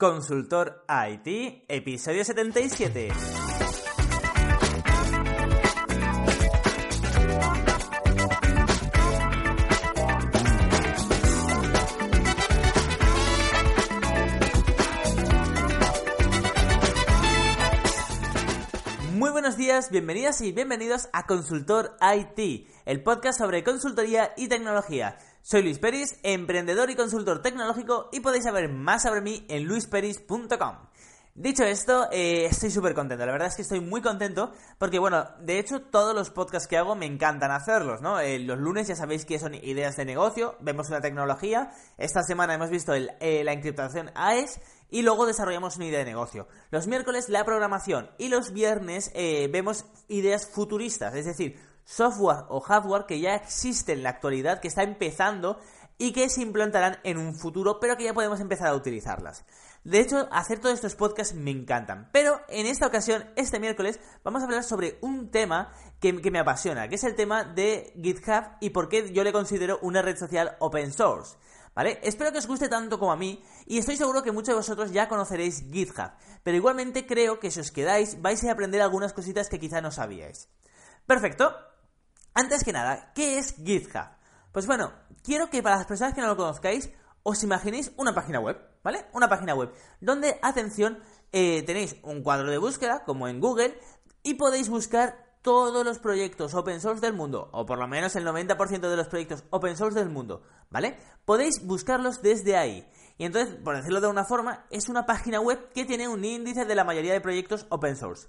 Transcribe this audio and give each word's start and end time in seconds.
Consultor 0.00 0.82
IT, 0.88 1.64
episodio 1.68 2.24
77. 2.24 3.10
Muy 19.12 19.28
buenos 19.28 19.58
días, 19.58 19.90
bienvenidas 19.90 20.40
y 20.40 20.52
bienvenidos 20.52 21.10
a 21.12 21.26
Consultor 21.26 21.98
IT, 22.00 22.66
el 22.86 23.02
podcast 23.02 23.38
sobre 23.38 23.62
consultoría 23.62 24.32
y 24.38 24.48
tecnología. 24.48 25.18
Soy 25.50 25.62
Luis 25.62 25.80
Peris, 25.80 26.14
emprendedor 26.22 26.90
y 26.90 26.94
consultor 26.94 27.42
tecnológico 27.42 28.08
y 28.12 28.20
podéis 28.20 28.44
saber 28.44 28.68
más 28.68 29.02
sobre 29.02 29.20
mí 29.20 29.44
en 29.48 29.64
luisperis.com. 29.64 30.76
Dicho 31.34 31.64
esto, 31.64 32.06
eh, 32.12 32.44
estoy 32.44 32.70
súper 32.70 32.94
contento, 32.94 33.26
la 33.26 33.32
verdad 33.32 33.48
es 33.48 33.56
que 33.56 33.62
estoy 33.62 33.80
muy 33.80 34.00
contento 34.00 34.52
porque, 34.78 35.00
bueno, 35.00 35.26
de 35.40 35.58
hecho 35.58 35.80
todos 35.80 36.14
los 36.14 36.30
podcasts 36.30 36.68
que 36.68 36.76
hago 36.76 36.94
me 36.94 37.06
encantan 37.06 37.50
hacerlos, 37.50 38.00
¿no? 38.00 38.20
Eh, 38.20 38.38
los 38.38 38.60
lunes 38.60 38.86
ya 38.86 38.94
sabéis 38.94 39.24
que 39.24 39.40
son 39.40 39.54
ideas 39.54 39.96
de 39.96 40.04
negocio, 40.04 40.54
vemos 40.60 40.88
una 40.88 41.00
tecnología, 41.00 41.72
esta 41.98 42.22
semana 42.22 42.54
hemos 42.54 42.70
visto 42.70 42.94
eh, 42.94 43.42
la 43.42 43.52
encriptación 43.52 44.12
AES 44.14 44.60
y 44.88 45.02
luego 45.02 45.26
desarrollamos 45.26 45.74
una 45.78 45.86
idea 45.86 45.98
de 45.98 46.04
negocio. 46.04 46.46
Los 46.70 46.86
miércoles 46.86 47.28
la 47.28 47.44
programación 47.44 48.08
y 48.18 48.28
los 48.28 48.52
viernes 48.52 49.10
vemos 49.14 49.84
ideas 50.06 50.46
futuristas, 50.46 51.14
es 51.16 51.26
decir, 51.26 51.58
software 51.90 52.44
o 52.48 52.60
hardware 52.60 53.04
que 53.04 53.18
ya 53.18 53.34
existe 53.34 53.92
en 53.92 54.04
la 54.04 54.10
actualidad, 54.10 54.60
que 54.60 54.68
está 54.68 54.84
empezando 54.84 55.58
y 55.98 56.12
que 56.12 56.30
se 56.30 56.40
implantarán 56.40 56.98
en 57.02 57.18
un 57.18 57.34
futuro, 57.34 57.80
pero 57.80 57.96
que 57.96 58.04
ya 58.04 58.14
podemos 58.14 58.40
empezar 58.40 58.68
a 58.68 58.74
utilizarlas. 58.74 59.44
De 59.82 59.98
hecho, 59.98 60.28
hacer 60.30 60.60
todos 60.60 60.76
estos 60.76 60.94
podcasts 60.94 61.34
me 61.34 61.50
encantan. 61.50 62.08
Pero 62.12 62.40
en 62.48 62.66
esta 62.66 62.86
ocasión, 62.86 63.24
este 63.34 63.58
miércoles, 63.58 63.98
vamos 64.22 64.40
a 64.40 64.44
hablar 64.44 64.62
sobre 64.62 64.98
un 65.00 65.30
tema 65.30 65.72
que, 66.00 66.12
me 66.12 66.38
apasiona, 66.38 66.88
que 66.88 66.94
es 66.94 67.04
el 67.04 67.16
tema 67.16 67.44
de 67.44 67.92
GitHub 68.00 68.44
y 68.60 68.70
por 68.70 68.88
qué 68.88 69.12
yo 69.12 69.24
le 69.24 69.32
considero 69.32 69.78
una 69.82 70.00
red 70.00 70.16
social 70.16 70.56
open 70.60 70.92
source. 70.92 71.36
¿Vale? 71.74 71.98
Espero 72.02 72.32
que 72.32 72.38
os 72.38 72.46
guste 72.46 72.68
tanto 72.68 72.98
como 72.98 73.12
a 73.12 73.16
mí 73.16 73.42
y 73.66 73.78
estoy 73.78 73.96
seguro 73.96 74.22
que 74.22 74.32
muchos 74.32 74.48
de 74.48 74.54
vosotros 74.54 74.92
ya 74.92 75.08
conoceréis 75.08 75.64
GitHub, 75.70 76.10
pero 76.42 76.56
igualmente 76.56 77.06
creo 77.06 77.38
que 77.38 77.50
si 77.50 77.60
os 77.60 77.70
quedáis 77.70 78.20
vais 78.20 78.42
a 78.44 78.52
aprender 78.52 78.82
algunas 78.82 79.12
cositas 79.12 79.48
que 79.48 79.60
quizá 79.60 79.80
no 79.80 79.92
sabíais. 79.92 80.48
Perfecto, 81.06 81.54
antes 82.34 82.64
que 82.64 82.72
nada, 82.72 83.12
¿qué 83.14 83.38
es 83.38 83.54
GitHub? 83.56 84.08
Pues 84.52 84.66
bueno, 84.66 84.92
quiero 85.22 85.50
que 85.50 85.62
para 85.62 85.76
las 85.76 85.86
personas 85.86 86.14
que 86.14 86.20
no 86.20 86.28
lo 86.28 86.36
conozcáis, 86.36 86.90
os 87.22 87.42
imaginéis 87.42 87.92
una 87.96 88.14
página 88.14 88.40
web, 88.40 88.58
¿vale? 88.82 89.06
Una 89.12 89.28
página 89.28 89.54
web 89.54 89.72
donde, 90.00 90.38
atención, 90.42 90.98
eh, 91.32 91.62
tenéis 91.62 91.96
un 92.02 92.22
cuadro 92.22 92.50
de 92.50 92.58
búsqueda, 92.58 93.04
como 93.04 93.28
en 93.28 93.40
Google, 93.40 93.78
y 94.22 94.34
podéis 94.34 94.68
buscar 94.68 95.30
todos 95.42 95.84
los 95.84 95.98
proyectos 95.98 96.54
open 96.54 96.80
source 96.80 97.00
del 97.00 97.14
mundo, 97.14 97.48
o 97.52 97.64
por 97.64 97.78
lo 97.78 97.88
menos 97.88 98.14
el 98.16 98.26
90% 98.26 98.90
de 98.90 98.96
los 98.96 99.08
proyectos 99.08 99.44
open 99.50 99.76
source 99.76 99.98
del 99.98 100.10
mundo, 100.10 100.42
¿vale? 100.68 100.98
Podéis 101.24 101.64
buscarlos 101.64 102.20
desde 102.20 102.56
ahí. 102.56 102.86
Y 103.16 103.24
entonces, 103.24 103.54
por 103.56 103.76
decirlo 103.76 104.00
de 104.00 104.08
una 104.08 104.24
forma, 104.24 104.66
es 104.70 104.88
una 104.88 105.06
página 105.06 105.40
web 105.40 105.72
que 105.72 105.84
tiene 105.84 106.08
un 106.08 106.24
índice 106.24 106.64
de 106.64 106.74
la 106.74 106.84
mayoría 106.84 107.12
de 107.12 107.20
proyectos 107.20 107.66
open 107.70 107.96
source. 107.96 108.28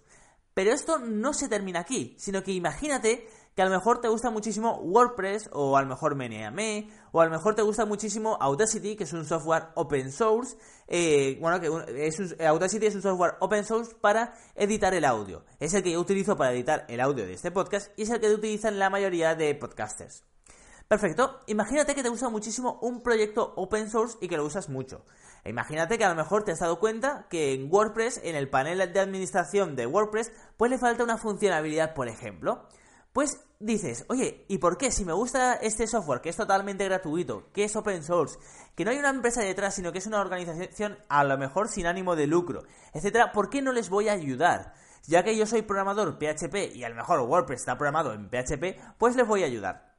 Pero 0.53 0.71
esto 0.71 0.99
no 0.99 1.33
se 1.33 1.47
termina 1.47 1.79
aquí, 1.79 2.15
sino 2.19 2.43
que 2.43 2.51
imagínate 2.51 3.27
que 3.55 3.61
a 3.61 3.65
lo 3.65 3.71
mejor 3.71 3.99
te 3.99 4.07
gusta 4.07 4.29
muchísimo 4.29 4.77
WordPress 4.77 5.49
o 5.51 5.75
a 5.77 5.81
lo 5.81 5.87
mejor 5.87 6.15
Meneame 6.15 6.89
o 7.11 7.21
a 7.21 7.25
lo 7.25 7.31
mejor 7.31 7.55
te 7.55 7.61
gusta 7.61 7.85
muchísimo 7.85 8.37
Audacity, 8.39 8.95
que 8.95 9.03
es 9.03 9.13
un 9.13 9.25
software 9.25 9.67
open 9.75 10.11
source. 10.11 10.57
Eh, 10.87 11.37
bueno, 11.41 11.59
que 11.59 11.67
Audacity 12.45 12.85
es 12.85 12.95
un 12.95 13.01
software 13.01 13.35
open 13.39 13.65
source 13.65 13.93
para 13.99 14.33
editar 14.55 14.93
el 14.93 15.05
audio. 15.05 15.43
Es 15.59 15.73
el 15.73 15.83
que 15.83 15.91
yo 15.91 15.99
utilizo 15.99 16.37
para 16.37 16.53
editar 16.53 16.85
el 16.87 17.01
audio 17.01 17.25
de 17.25 17.33
este 17.33 17.51
podcast 17.51 17.91
y 17.97 18.03
es 18.03 18.09
el 18.09 18.19
que 18.19 18.33
utilizan 18.33 18.79
la 18.79 18.89
mayoría 18.89 19.35
de 19.35 19.53
podcasters. 19.55 20.23
Perfecto, 20.91 21.39
imagínate 21.47 21.95
que 21.95 22.03
te 22.03 22.09
gusta 22.09 22.27
muchísimo 22.27 22.77
un 22.81 23.01
proyecto 23.01 23.53
open 23.55 23.89
source 23.89 24.17
y 24.19 24.27
que 24.27 24.35
lo 24.35 24.43
usas 24.43 24.67
mucho. 24.67 25.05
Imagínate 25.45 25.97
que 25.97 26.03
a 26.03 26.09
lo 26.09 26.15
mejor 26.15 26.43
te 26.43 26.51
has 26.51 26.59
dado 26.59 26.79
cuenta 26.79 27.27
que 27.29 27.53
en 27.53 27.71
WordPress, 27.71 28.19
en 28.23 28.35
el 28.35 28.49
panel 28.49 28.91
de 28.91 28.99
administración 28.99 29.77
de 29.77 29.87
WordPress, 29.87 30.33
pues 30.57 30.69
le 30.69 30.77
falta 30.77 31.05
una 31.05 31.17
funcionalidad, 31.17 31.93
por 31.93 32.09
ejemplo. 32.09 32.67
Pues 33.13 33.43
dices, 33.59 34.05
oye, 34.07 34.45
¿y 34.47 34.57
por 34.57 34.77
qué? 34.77 34.91
Si 34.91 35.03
me 35.03 35.13
gusta 35.13 35.55
este 35.55 35.85
software, 35.85 36.21
que 36.21 36.29
es 36.29 36.37
totalmente 36.37 36.85
gratuito, 36.85 37.51
que 37.51 37.65
es 37.65 37.75
open 37.75 38.03
source, 38.03 38.39
que 38.75 38.85
no 38.85 38.91
hay 38.91 38.97
una 38.97 39.09
empresa 39.09 39.41
detrás, 39.41 39.75
sino 39.75 39.91
que 39.91 39.99
es 39.99 40.07
una 40.07 40.21
organización 40.21 40.97
a 41.09 41.23
lo 41.23 41.37
mejor 41.37 41.67
sin 41.67 41.87
ánimo 41.87 42.15
de 42.15 42.27
lucro, 42.27 42.63
etcétera, 42.93 43.31
¿por 43.33 43.49
qué 43.49 43.61
no 43.61 43.73
les 43.73 43.89
voy 43.89 44.07
a 44.07 44.13
ayudar? 44.13 44.73
Ya 45.07 45.23
que 45.23 45.35
yo 45.35 45.45
soy 45.45 45.63
programador 45.63 46.17
PHP 46.17 46.75
y 46.75 46.83
a 46.83 46.89
lo 46.89 46.95
mejor 46.95 47.19
WordPress 47.21 47.61
está 47.61 47.77
programado 47.77 48.13
en 48.13 48.29
PHP, 48.29 48.97
pues 48.97 49.15
les 49.15 49.27
voy 49.27 49.43
a 49.43 49.47
ayudar. 49.47 49.91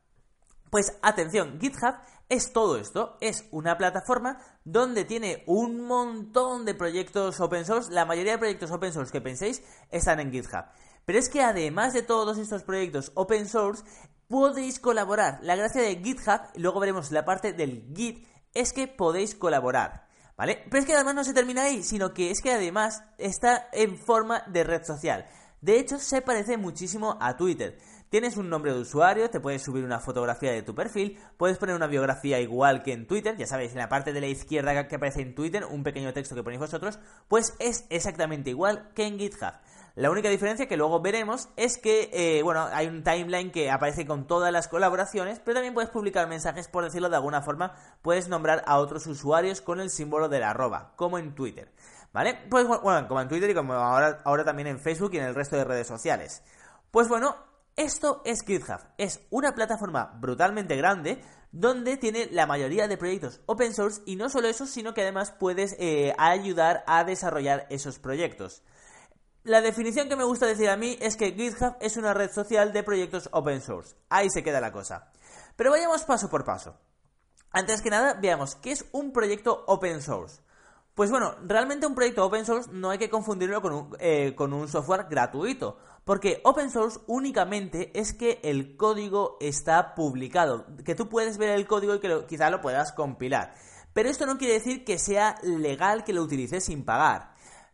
Pues 0.70 0.96
atención, 1.02 1.58
GitHub 1.60 1.96
es 2.30 2.54
todo 2.54 2.78
esto, 2.78 3.18
es 3.20 3.46
una 3.50 3.76
plataforma 3.76 4.38
donde 4.64 5.04
tiene 5.04 5.44
un 5.46 5.82
montón 5.82 6.64
de 6.64 6.74
proyectos 6.74 7.40
open 7.40 7.66
source, 7.66 7.92
la 7.92 8.06
mayoría 8.06 8.32
de 8.32 8.38
proyectos 8.38 8.70
open 8.70 8.90
source 8.90 9.12
que 9.12 9.20
penséis 9.20 9.62
están 9.90 10.18
en 10.18 10.32
GitHub. 10.32 10.64
Pero 11.04 11.18
es 11.18 11.28
que 11.28 11.42
además 11.42 11.92
de 11.92 12.02
todos 12.02 12.38
estos 12.38 12.62
proyectos 12.62 13.12
open 13.14 13.48
source, 13.48 13.84
podéis 14.28 14.78
colaborar. 14.78 15.40
La 15.42 15.56
gracia 15.56 15.82
de 15.82 15.96
GitHub, 15.96 16.40
luego 16.56 16.80
veremos 16.80 17.10
la 17.12 17.24
parte 17.24 17.52
del 17.52 17.92
Git, 17.94 18.26
es 18.54 18.72
que 18.72 18.88
podéis 18.88 19.34
colaborar. 19.34 20.08
¿Vale? 20.36 20.64
Pero 20.70 20.78
es 20.78 20.86
que 20.86 20.94
además 20.94 21.14
no 21.14 21.24
se 21.24 21.34
termina 21.34 21.64
ahí, 21.64 21.82
sino 21.82 22.14
que 22.14 22.30
es 22.30 22.40
que 22.40 22.52
además 22.52 23.04
está 23.18 23.68
en 23.72 23.98
forma 23.98 24.42
de 24.46 24.64
red 24.64 24.82
social. 24.82 25.26
De 25.60 25.78
hecho, 25.78 25.98
se 25.98 26.22
parece 26.22 26.56
muchísimo 26.56 27.18
a 27.20 27.36
Twitter. 27.36 27.78
Tienes 28.08 28.36
un 28.36 28.50
nombre 28.50 28.72
de 28.74 28.80
usuario, 28.80 29.30
te 29.30 29.40
puedes 29.40 29.62
subir 29.62 29.84
una 29.84 30.00
fotografía 30.00 30.52
de 30.52 30.62
tu 30.62 30.74
perfil, 30.74 31.18
puedes 31.36 31.58
poner 31.58 31.76
una 31.76 31.86
biografía 31.86 32.40
igual 32.40 32.82
que 32.82 32.92
en 32.92 33.06
Twitter, 33.06 33.36
ya 33.36 33.46
sabéis, 33.46 33.72
en 33.72 33.78
la 33.78 33.88
parte 33.88 34.12
de 34.12 34.20
la 34.20 34.26
izquierda 34.26 34.88
que 34.88 34.96
aparece 34.96 35.22
en 35.22 35.34
Twitter, 35.34 35.64
un 35.64 35.82
pequeño 35.82 36.12
texto 36.12 36.34
que 36.34 36.42
ponéis 36.42 36.60
vosotros, 36.60 36.98
pues 37.28 37.54
es 37.58 37.86
exactamente 37.88 38.50
igual 38.50 38.90
que 38.94 39.06
en 39.06 39.18
GitHub. 39.18 39.54
La 39.94 40.10
única 40.10 40.30
diferencia 40.30 40.66
que 40.66 40.76
luego 40.76 41.00
veremos 41.00 41.48
es 41.56 41.76
que, 41.76 42.10
eh, 42.12 42.42
bueno, 42.42 42.66
hay 42.72 42.86
un 42.86 43.02
timeline 43.02 43.50
que 43.50 43.70
aparece 43.70 44.06
con 44.06 44.26
todas 44.26 44.50
las 44.50 44.68
colaboraciones, 44.68 45.38
pero 45.40 45.56
también 45.56 45.74
puedes 45.74 45.90
publicar 45.90 46.28
mensajes, 46.28 46.68
por 46.68 46.84
decirlo 46.84 47.10
de 47.10 47.16
alguna 47.16 47.42
forma, 47.42 47.74
puedes 48.00 48.28
nombrar 48.28 48.62
a 48.66 48.78
otros 48.78 49.06
usuarios 49.06 49.60
con 49.60 49.80
el 49.80 49.90
símbolo 49.90 50.30
de 50.30 50.40
la 50.40 50.50
arroba, 50.50 50.92
como 50.96 51.18
en 51.18 51.34
Twitter. 51.34 51.72
¿Vale? 52.12 52.38
Pues 52.50 52.66
bueno, 52.66 53.08
como 53.08 53.20
en 53.20 53.28
Twitter 53.28 53.50
y 53.50 53.54
como 53.54 53.72
ahora, 53.72 54.20
ahora 54.24 54.44
también 54.44 54.68
en 54.68 54.78
Facebook 54.78 55.14
y 55.14 55.18
en 55.18 55.24
el 55.24 55.34
resto 55.34 55.56
de 55.56 55.64
redes 55.64 55.86
sociales. 55.86 56.42
Pues 56.90 57.08
bueno, 57.08 57.36
esto 57.76 58.20
es 58.26 58.44
GitHub. 58.44 58.80
Es 58.98 59.20
una 59.30 59.54
plataforma 59.54 60.12
brutalmente 60.20 60.76
grande 60.76 61.22
donde 61.52 61.96
tiene 61.96 62.28
la 62.30 62.46
mayoría 62.46 62.88
de 62.88 62.96
proyectos 62.96 63.40
open 63.46 63.74
source 63.74 64.02
y 64.06 64.16
no 64.16 64.28
solo 64.28 64.48
eso, 64.48 64.66
sino 64.66 64.94
que 64.94 65.02
además 65.02 65.32
puedes 65.38 65.76
eh, 65.78 66.14
ayudar 66.18 66.84
a 66.86 67.04
desarrollar 67.04 67.66
esos 67.70 67.98
proyectos. 67.98 68.62
La 69.44 69.60
definición 69.60 70.08
que 70.08 70.14
me 70.14 70.22
gusta 70.22 70.46
decir 70.46 70.70
a 70.70 70.76
mí 70.76 70.96
es 71.00 71.16
que 71.16 71.32
GitHub 71.32 71.74
es 71.80 71.96
una 71.96 72.14
red 72.14 72.30
social 72.30 72.72
de 72.72 72.84
proyectos 72.84 73.28
open 73.32 73.60
source. 73.60 73.96
Ahí 74.08 74.30
se 74.30 74.44
queda 74.44 74.60
la 74.60 74.70
cosa. 74.70 75.10
Pero 75.56 75.72
vayamos 75.72 76.04
paso 76.04 76.30
por 76.30 76.44
paso. 76.44 76.76
Antes 77.50 77.82
que 77.82 77.90
nada, 77.90 78.14
veamos 78.14 78.54
qué 78.54 78.70
es 78.70 78.84
un 78.92 79.12
proyecto 79.12 79.64
open 79.66 80.00
source. 80.00 80.40
Pues 80.94 81.10
bueno, 81.10 81.34
realmente 81.44 81.86
un 81.86 81.94
proyecto 81.96 82.24
open 82.24 82.44
source 82.44 82.70
no 82.72 82.90
hay 82.90 82.98
que 82.98 83.10
confundirlo 83.10 83.60
con 83.62 83.72
un, 83.72 83.96
eh, 83.98 84.36
software 84.68 85.06
gratuito, 85.10 85.76
porque 86.04 86.40
open 86.44 86.70
source 86.70 87.00
únicamente 87.08 87.98
es 87.98 88.12
que 88.12 88.38
el 88.44 88.76
código 88.76 89.38
está 89.40 89.96
publicado, 89.96 90.66
que 90.84 90.94
tú 90.94 91.08
puedes 91.08 91.36
ver 91.36 91.50
el 91.50 91.66
código 91.66 91.94
y 91.96 92.00
que 92.00 92.26
quizá 92.28 92.48
lo 92.48 92.60
puedas 92.60 92.92
compilar. 92.92 93.54
Pero 93.92 94.08
esto 94.08 94.24
no 94.24 94.38
quiere 94.38 94.54
decir 94.54 94.84
que 94.84 94.98
sea 94.98 95.34
legal 95.42 96.04
que 96.04 96.12
lo 96.12 96.22
utilices 96.22 96.64
sin 96.64 96.84
pagar. 96.84 97.31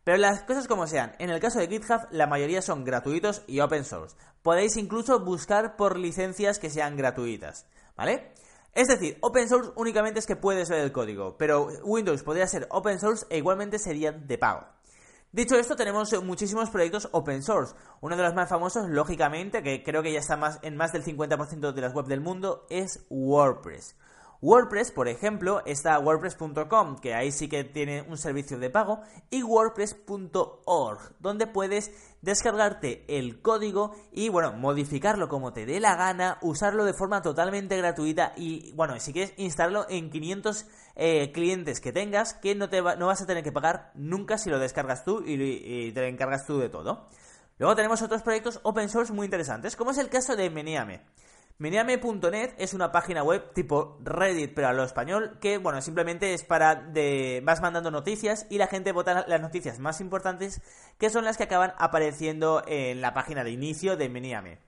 Pero 0.08 0.16
las 0.16 0.43
cosas 0.44 0.66
como 0.66 0.87
sean, 0.87 1.12
en 1.19 1.28
el 1.28 1.38
caso 1.38 1.58
de 1.58 1.69
GitHub 1.69 2.08
la 2.12 2.26
mayoría 2.26 2.62
son 2.62 2.82
gratuitos 2.82 3.43
y 3.46 3.60
open 3.60 3.84
source. 3.84 4.16
Podéis 4.40 4.78
incluso 4.78 5.22
buscar 5.22 5.76
por 5.76 5.99
licencias 5.99 6.58
que 6.58 6.70
sean 6.70 6.96
gratuitas, 6.96 7.66
¿vale? 7.94 8.32
Es 8.72 8.88
decir, 8.88 9.19
open 9.20 9.50
source 9.50 9.70
únicamente 9.76 10.19
es 10.19 10.26
que 10.26 10.34
puedes 10.34 10.70
ver 10.70 10.81
el 10.81 10.93
código, 10.93 11.37
pero 11.37 11.69
Windows 11.82 12.22
podría 12.22 12.46
ser 12.46 12.66
open 12.70 12.99
source 12.99 13.26
e 13.28 13.37
igualmente 13.37 13.78
serían 13.78 14.26
de 14.26 14.38
pago. 14.38 14.66
Dicho 15.31 15.56
esto, 15.56 15.76
tenemos 15.76 16.11
muchísimos 16.25 16.70
proyectos 16.70 17.11
open 17.12 17.43
source. 17.43 17.75
Uno 18.00 18.16
de 18.16 18.22
los 18.22 18.34
más 18.34 18.49
famosos, 18.49 18.88
lógicamente, 18.88 19.62
que 19.62 19.82
creo 19.82 20.02
que 20.02 20.14
ya 20.14 20.20
está 20.20 20.38
más, 20.38 20.58
en 20.62 20.75
más 20.75 20.90
del 20.90 21.04
50% 21.04 21.72
de 21.72 21.81
las 21.82 21.94
webs 21.94 22.08
del 22.08 22.22
mundo, 22.22 22.66
es 22.70 23.04
WordPress. 23.11 23.94
WordPress, 24.40 24.93
por 24.93 25.08
ejemplo, 25.08 25.62
está 25.67 25.99
wordpress.com, 25.99 27.00
que 27.00 27.12
ahí 27.14 27.32
sí 27.32 27.49
que 27.49 27.64
tiene 27.64 28.02
un 28.02 28.17
servicio 28.17 28.58
de 28.58 28.70
pago, 28.70 29.00
y 29.31 29.43
wordpress.org, 29.43 31.17
donde 31.19 31.49
puedes 31.49 31.90
descargarte 32.23 33.05
el 33.08 33.43
código 33.43 33.96
y, 34.12 34.29
bueno, 34.29 34.52
modificarlo 34.52 35.29
como 35.29 35.52
te 35.52 35.67
dé 35.67 35.81
la 35.81 35.96
gana, 35.96 36.38
usarlo 36.40 36.85
de 36.85 36.94
forma 36.94 37.20
totalmente 37.20 37.76
gratuita 37.76 38.32
y, 38.37 38.73
bueno, 38.73 38.99
si 39.00 39.12
quieres 39.12 39.35
instalarlo 39.38 39.87
en 39.88 40.11
500 40.11 40.67
eh, 40.94 41.32
clientes 41.32 41.81
que 41.81 41.93
tengas, 41.93 42.35
que 42.35 42.55
no, 42.55 42.69
te 42.69 42.81
no 42.81 43.06
vas 43.06 43.20
a 43.20 43.26
tener 43.26 43.43
que 43.43 43.52
pagar 43.52 43.90
nunca 43.94 44.38
si 44.38 44.50
lo 44.50 44.58
descargas 44.61 45.05
tú 45.05 45.23
y, 45.26 45.93
te 45.93 46.08
encargas 46.08 46.46
tú 46.46 46.58
de 46.58 46.69
todo. 46.69 47.08
Luego 47.58 47.75
tenemos 47.75 48.02
otros 48.02 48.23
proyectos 48.23 48.61
open 48.62 48.88
source 48.88 49.12
muy 49.12 49.25
interesantes, 49.25 49.75
como 49.75 49.90
es 49.90 49.99
el 49.99 50.08
caso 50.08 50.37
de 50.37 50.49
Meniame. 50.49 51.02
Meniame.net 51.60 52.55
es 52.56 52.72
una 52.72 52.93
página 52.93 53.25
web 53.25 53.52
tipo 53.52 53.99
Reddit, 54.05 54.55
pero 54.55 54.69
a 54.69 54.72
lo 54.72 54.84
español, 54.84 55.38
que, 55.40 55.58
bueno, 55.58 55.82
simplemente 55.82 56.32
es 56.32 56.44
para 56.44 56.76
de... 56.76 57.43
vas 57.44 57.60
mandando 57.60 57.90
noticias 57.90 58.46
y 58.49 58.58
la 58.58 58.69
gente 58.69 58.93
vota 58.93 59.26
las 59.26 59.40
noticias 59.40 59.81
más 59.81 60.00
importantes, 60.00 60.62
que 60.99 61.10
son 61.10 61.25
las 61.25 61.37
que 61.37 61.43
acaban 61.43 61.75
apareciendo 61.78 62.62
en 62.64 63.00
la 63.00 63.12
página 63.12 63.43
de 63.43 63.50
inicio 63.50 63.96
de 63.96 64.08
Meniame. 64.08 64.60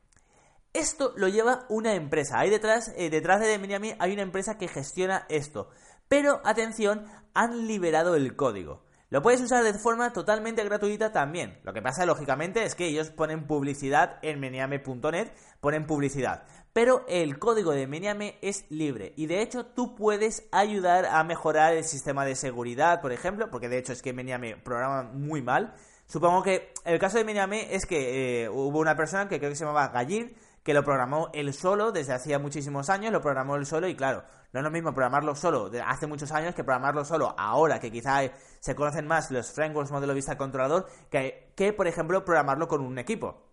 Esto 0.73 1.13
lo 1.17 1.29
lleva 1.29 1.65
una 1.69 1.95
empresa. 1.95 2.41
Ahí 2.41 2.51
detrás, 2.51 2.93
eh, 2.97 3.09
detrás 3.09 3.39
de 3.39 3.57
Meniame 3.57 3.95
hay 4.01 4.13
una 4.13 4.23
empresa 4.23 4.59
que 4.59 4.67
gestiona 4.67 5.27
esto. 5.29 5.71
Pero, 6.09 6.41
atención, 6.45 7.07
han 7.35 7.69
liberado 7.69 8.17
el 8.17 8.35
código. 8.35 8.83
Lo 9.11 9.23
puedes 9.23 9.41
usar 9.41 9.65
de 9.65 9.75
forma 9.75 10.13
totalmente 10.13 10.63
gratuita 10.63 11.11
también. 11.11 11.59
Lo 11.65 11.73
que 11.73 11.83
pasa, 11.83 12.07
lógicamente, 12.07 12.63
es 12.63 12.77
que 12.77 12.87
ellos 12.87 13.11
ponen 13.11 13.49
publicidad 13.49 14.21
en 14.23 14.39
meniame.net, 14.39 15.33
ponen 15.61 15.85
publicidad. 15.85 16.45
Pero 16.73 17.05
el 17.09 17.41
código 17.41 17.73
de 17.73 17.89
Meniame 17.89 18.39
es 18.41 18.71
libre 18.71 19.13
y 19.17 19.27
de 19.27 19.43
hecho 19.43 19.67
tú 19.67 19.97
puedes 19.97 20.47
ayudar 20.53 21.07
a 21.07 21.25
mejorar 21.25 21.75
el 21.75 21.83
sistema 21.83 22.25
de 22.25 22.37
seguridad, 22.37 23.01
por 23.01 23.11
ejemplo, 23.11 23.51
porque 23.51 23.69
de 23.69 23.79
hecho 23.79 23.93
es 23.93 24.03
que 24.03 24.13
Meniame 24.13 24.57
programa 24.57 25.03
muy 25.03 25.43
mal. 25.43 25.75
Supongo 26.07 26.45
que 26.45 26.73
el 26.85 27.01
caso 27.01 27.19
de 27.19 27.25
Meniame 27.25 27.75
es 27.75 27.87
que 27.87 28.45
eh, 28.45 28.49
hubo 28.49 28.79
una 28.79 28.97
persona 28.97 29.29
que 29.29 29.39
creo 29.39 29.51
que 29.51 29.57
se 29.57 29.65
llamaba 29.65 29.89
Gallir, 29.89 30.37
que 30.63 30.75
lo 30.75 30.85
programó 30.85 31.31
él 31.33 31.53
solo 31.55 31.93
desde 31.93 32.13
hacía 32.13 32.39
muchísimos 32.39 32.91
años, 32.91 33.13
lo 33.13 33.21
programó 33.21 33.57
él 33.57 33.67
solo 33.67 33.89
y 33.89 33.95
claro, 33.95 34.23
no 34.53 34.61
es 34.61 34.65
lo 34.65 34.71
mismo 34.71 34.93
programarlo 34.93 35.35
solo 35.35 35.71
de 35.71 35.81
hace 35.81 36.07
muchos 36.07 36.33
años 36.33 36.55
que 36.55 36.65
programarlo 36.65 37.05
solo 37.05 37.35
ahora, 37.39 37.81
que 37.81 37.91
quizá 37.91 38.21
se 38.61 38.75
conocen 38.75 39.07
más 39.07 39.31
los 39.31 39.53
frameworks 39.53 39.91
modelo 39.91 40.15
vista 40.15 40.37
controlador, 40.37 40.87
que, 41.11 41.53
que 41.57 41.73
por 41.73 41.87
ejemplo 41.87 42.25
programarlo 42.25 42.69
con 42.69 42.81
un 42.81 42.99
equipo. 42.99 43.50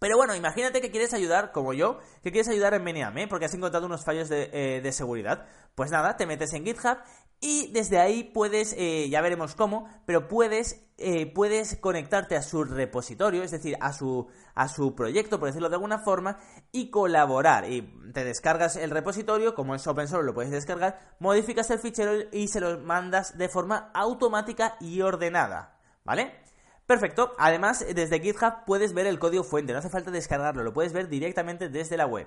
Pero 0.00 0.16
bueno, 0.16 0.34
imagínate 0.34 0.80
que 0.80 0.90
quieres 0.90 1.12
ayudar, 1.12 1.52
como 1.52 1.74
yo, 1.74 1.98
que 2.22 2.32
quieres 2.32 2.48
ayudar 2.48 2.72
en 2.72 2.82
Meniame, 2.82 3.28
porque 3.28 3.44
has 3.44 3.54
encontrado 3.54 3.84
unos 3.84 4.02
fallos 4.02 4.30
de, 4.30 4.48
eh, 4.52 4.80
de 4.80 4.92
seguridad. 4.92 5.46
Pues 5.74 5.90
nada, 5.90 6.16
te 6.16 6.26
metes 6.26 6.54
en 6.54 6.64
GitHub 6.64 6.96
y 7.38 7.70
desde 7.72 7.98
ahí 7.98 8.24
puedes, 8.24 8.74
eh, 8.78 9.10
ya 9.10 9.20
veremos 9.20 9.54
cómo, 9.54 9.88
pero 10.06 10.26
puedes, 10.26 10.86
eh, 10.96 11.26
puedes 11.26 11.76
conectarte 11.76 12.34
a 12.34 12.42
su 12.42 12.64
repositorio, 12.64 13.42
es 13.42 13.50
decir, 13.50 13.76
a 13.80 13.92
su, 13.92 14.26
a 14.54 14.68
su 14.68 14.94
proyecto, 14.94 15.38
por 15.38 15.48
decirlo 15.48 15.68
de 15.68 15.76
alguna 15.76 15.98
forma, 15.98 16.38
y 16.72 16.90
colaborar. 16.90 17.70
Y 17.70 17.82
te 18.14 18.24
descargas 18.24 18.76
el 18.76 18.90
repositorio, 18.90 19.54
como 19.54 19.74
es 19.74 19.86
open 19.86 20.08
source 20.08 20.26
lo 20.26 20.34
puedes 20.34 20.50
descargar, 20.50 20.98
modificas 21.18 21.70
el 21.70 21.78
fichero 21.78 22.12
y 22.32 22.48
se 22.48 22.60
lo 22.60 22.78
mandas 22.80 23.36
de 23.36 23.50
forma 23.50 23.90
automática 23.92 24.76
y 24.80 25.02
ordenada, 25.02 25.78
¿vale? 26.04 26.40
Perfecto, 26.90 27.32
además 27.38 27.86
desde 27.94 28.18
GitHub 28.18 28.64
puedes 28.66 28.94
ver 28.94 29.06
el 29.06 29.20
código 29.20 29.44
fuente, 29.44 29.72
no 29.72 29.78
hace 29.78 29.90
falta 29.90 30.10
descargarlo, 30.10 30.64
lo 30.64 30.72
puedes 30.72 30.92
ver 30.92 31.08
directamente 31.08 31.68
desde 31.68 31.96
la 31.96 32.04
web. 32.04 32.26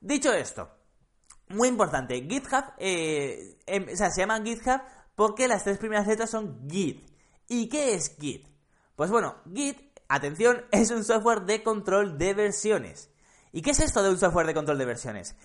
Dicho 0.00 0.32
esto, 0.32 0.68
muy 1.50 1.68
importante, 1.68 2.16
GitHub, 2.28 2.72
eh, 2.78 3.56
em, 3.66 3.86
o 3.92 3.96
sea, 3.96 4.10
se 4.10 4.22
llama 4.22 4.42
GitHub 4.42 4.80
porque 5.14 5.46
las 5.46 5.62
tres 5.62 5.78
primeras 5.78 6.08
letras 6.08 6.28
son 6.28 6.68
Git. 6.68 7.08
¿Y 7.46 7.68
qué 7.68 7.94
es 7.94 8.16
Git? 8.18 8.48
Pues 8.96 9.12
bueno, 9.12 9.36
Git, 9.54 9.78
atención, 10.08 10.64
es 10.72 10.90
un 10.90 11.04
software 11.04 11.42
de 11.42 11.62
control 11.62 12.18
de 12.18 12.34
versiones. 12.34 13.10
¿Y 13.52 13.62
qué 13.62 13.70
es 13.70 13.78
esto 13.78 14.02
de 14.02 14.10
un 14.10 14.18
software 14.18 14.48
de 14.48 14.54
control 14.54 14.78
de 14.78 14.86
versiones? 14.86 15.36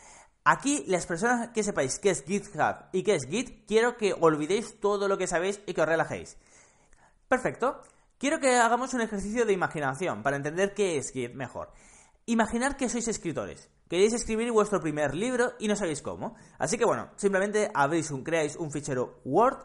Aquí, 0.44 0.84
las 0.88 1.06
personas 1.06 1.50
que 1.50 1.62
sepáis 1.62 2.00
qué 2.00 2.10
es 2.10 2.24
GitHub 2.24 2.88
y 2.94 3.04
qué 3.04 3.14
es 3.14 3.28
Git, 3.30 3.68
quiero 3.68 3.96
que 3.96 4.16
olvidéis 4.20 4.80
todo 4.80 5.08
lo 5.08 5.20
que 5.20 5.28
sabéis 5.28 5.62
y 5.68 5.76
que 5.76 5.82
os 5.82 5.88
relajéis. 5.88 6.36
Perfecto. 7.28 7.84
Quiero 8.20 8.42
que 8.42 8.58
hagamos 8.58 8.94
un 8.94 9.00
ejercicio 9.00 9.46
de 9.46 9.54
imaginación 9.54 10.24
para 10.24 10.36
entender 10.36 10.74
qué 10.74 10.98
es 10.98 11.12
Git 11.14 11.34
mejor. 11.36 11.72
Imaginar 12.26 12.76
que 12.76 12.90
sois 12.90 13.08
escritores. 13.08 13.70
Queréis 13.88 14.12
escribir 14.12 14.52
vuestro 14.52 14.82
primer 14.82 15.16
libro 15.16 15.54
y 15.58 15.70
no 15.70 15.76
sabéis 15.78 16.02
cómo. 16.02 16.36
Así 16.58 16.78
que 16.78 16.84
bueno, 16.84 17.12
simplemente 17.16 17.72
abrís 17.74 18.12
un, 18.12 18.26
creáis 18.26 18.58
un 18.58 18.72
fichero 18.72 19.22
Word 19.24 19.60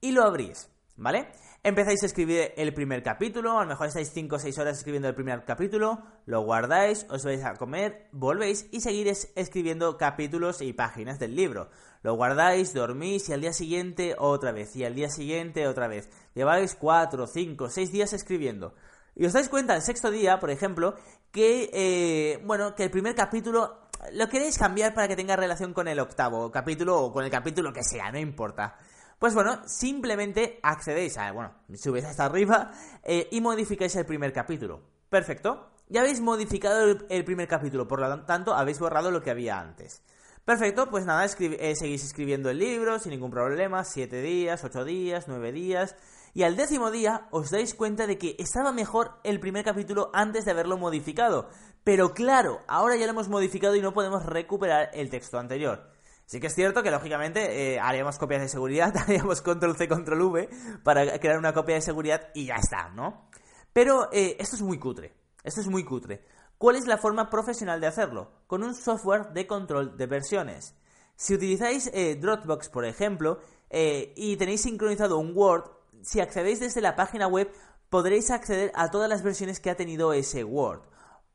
y 0.00 0.10
lo 0.10 0.24
abrís, 0.24 0.68
¿vale? 0.96 1.30
Empezáis 1.62 2.02
a 2.02 2.06
escribir 2.06 2.54
el 2.56 2.72
primer 2.72 3.02
capítulo, 3.02 3.58
a 3.58 3.64
lo 3.64 3.68
mejor 3.68 3.88
estáis 3.88 4.10
5 4.14 4.36
o 4.36 4.38
6 4.38 4.58
horas 4.58 4.78
escribiendo 4.78 5.08
el 5.08 5.14
primer 5.14 5.44
capítulo, 5.44 6.02
lo 6.24 6.40
guardáis, 6.40 7.04
os 7.10 7.22
vais 7.22 7.44
a 7.44 7.52
comer, 7.52 8.08
volvéis 8.12 8.66
y 8.70 8.80
seguiréis 8.80 9.30
escribiendo 9.36 9.98
capítulos 9.98 10.62
y 10.62 10.72
páginas 10.72 11.18
del 11.18 11.36
libro. 11.36 11.68
Lo 12.02 12.14
guardáis, 12.14 12.72
dormís 12.72 13.28
y 13.28 13.34
al 13.34 13.42
día 13.42 13.52
siguiente 13.52 14.16
otra 14.16 14.52
vez, 14.52 14.74
y 14.74 14.86
al 14.86 14.94
día 14.94 15.10
siguiente 15.10 15.68
otra 15.68 15.86
vez. 15.86 16.08
Lleváis 16.34 16.74
4, 16.76 17.26
5, 17.26 17.68
6 17.68 17.92
días 17.92 18.14
escribiendo. 18.14 18.72
Y 19.14 19.26
os 19.26 19.34
dais 19.34 19.50
cuenta 19.50 19.76
el 19.76 19.82
sexto 19.82 20.10
día, 20.10 20.40
por 20.40 20.48
ejemplo, 20.48 20.94
que, 21.30 21.68
eh, 21.74 22.42
bueno, 22.46 22.74
que 22.74 22.84
el 22.84 22.90
primer 22.90 23.14
capítulo 23.14 23.90
lo 24.12 24.28
queréis 24.30 24.56
cambiar 24.56 24.94
para 24.94 25.08
que 25.08 25.16
tenga 25.16 25.36
relación 25.36 25.74
con 25.74 25.88
el 25.88 26.00
octavo 26.00 26.50
capítulo 26.50 26.98
o 27.02 27.12
con 27.12 27.22
el 27.22 27.30
capítulo 27.30 27.70
que 27.70 27.84
sea, 27.84 28.10
no 28.10 28.18
importa. 28.18 28.78
Pues 29.20 29.34
bueno, 29.34 29.60
simplemente 29.66 30.58
accedéis 30.62 31.18
a, 31.18 31.30
bueno, 31.32 31.52
subís 31.74 32.06
hasta 32.06 32.24
arriba 32.24 32.70
eh, 33.04 33.28
y 33.30 33.42
modificáis 33.42 33.94
el 33.96 34.06
primer 34.06 34.32
capítulo. 34.32 34.80
Perfecto. 35.10 35.72
Ya 35.90 36.00
habéis 36.00 36.22
modificado 36.22 36.96
el, 37.06 37.24
primer 37.26 37.46
capítulo, 37.46 37.86
por 37.86 38.00
lo 38.00 38.24
tanto 38.24 38.54
habéis 38.54 38.78
borrado 38.78 39.10
lo 39.10 39.22
que 39.22 39.30
había 39.30 39.60
antes. 39.60 40.02
Perfecto, 40.46 40.88
pues 40.88 41.04
nada, 41.04 41.26
eh, 41.26 41.74
seguís 41.76 42.02
escribiendo 42.02 42.48
el 42.48 42.60
libro 42.60 42.98
sin 42.98 43.10
ningún 43.10 43.30
problema, 43.30 43.84
7 43.84 44.22
días, 44.22 44.64
8 44.64 44.86
días, 44.86 45.26
9 45.28 45.52
días, 45.52 45.96
y 46.32 46.44
al 46.44 46.56
décimo 46.56 46.90
día 46.90 47.28
os 47.30 47.50
dais 47.50 47.74
cuenta 47.74 48.06
de 48.06 48.16
que 48.16 48.36
estaba 48.38 48.72
mejor 48.72 49.18
el 49.22 49.38
primer 49.38 49.66
capítulo 49.66 50.10
antes 50.14 50.46
de 50.46 50.52
haberlo 50.52 50.78
modificado. 50.78 51.50
Pero 51.84 52.14
claro, 52.14 52.60
ahora 52.68 52.96
ya 52.96 53.04
lo 53.04 53.12
hemos 53.12 53.28
modificado 53.28 53.76
y 53.76 53.82
no 53.82 53.92
podemos 53.92 54.24
recuperar 54.24 54.88
el 54.94 55.10
texto 55.10 55.38
anterior. 55.38 55.89
Sí 56.30 56.38
que 56.38 56.46
es 56.46 56.54
cierto 56.54 56.84
que 56.84 56.92
lógicamente 56.92 57.74
eh, 57.74 57.80
haríamos 57.80 58.16
copias 58.16 58.40
de 58.40 58.48
seguridad, 58.48 58.96
haríamos 58.96 59.42
control 59.42 59.76
C, 59.76 59.88
control 59.88 60.22
V 60.22 60.48
para 60.84 61.18
crear 61.18 61.36
una 61.36 61.52
copia 61.52 61.74
de 61.74 61.80
seguridad 61.80 62.28
y 62.36 62.46
ya 62.46 62.54
está, 62.54 62.88
¿no? 62.90 63.28
Pero 63.72 64.08
eh, 64.12 64.36
esto 64.38 64.54
es 64.54 64.62
muy 64.62 64.78
cutre, 64.78 65.12
esto 65.42 65.60
es 65.60 65.66
muy 65.66 65.82
cutre. 65.84 66.24
¿Cuál 66.56 66.76
es 66.76 66.86
la 66.86 66.98
forma 66.98 67.30
profesional 67.30 67.80
de 67.80 67.88
hacerlo? 67.88 68.30
Con 68.46 68.62
un 68.62 68.76
software 68.76 69.32
de 69.32 69.48
control 69.48 69.96
de 69.96 70.06
versiones. 70.06 70.76
Si 71.16 71.34
utilizáis 71.34 71.90
eh, 71.92 72.14
Dropbox, 72.14 72.68
por 72.68 72.84
ejemplo, 72.84 73.40
y 73.68 74.36
tenéis 74.36 74.62
sincronizado 74.62 75.18
un 75.18 75.32
Word, 75.36 75.64
si 76.02 76.20
accedéis 76.20 76.60
desde 76.60 76.80
la 76.80 76.94
página 76.94 77.26
web, 77.26 77.50
podréis 77.88 78.30
acceder 78.30 78.70
a 78.76 78.92
todas 78.92 79.08
las 79.08 79.24
versiones 79.24 79.58
que 79.58 79.70
ha 79.70 79.76
tenido 79.76 80.12
ese 80.12 80.44
Word. 80.44 80.82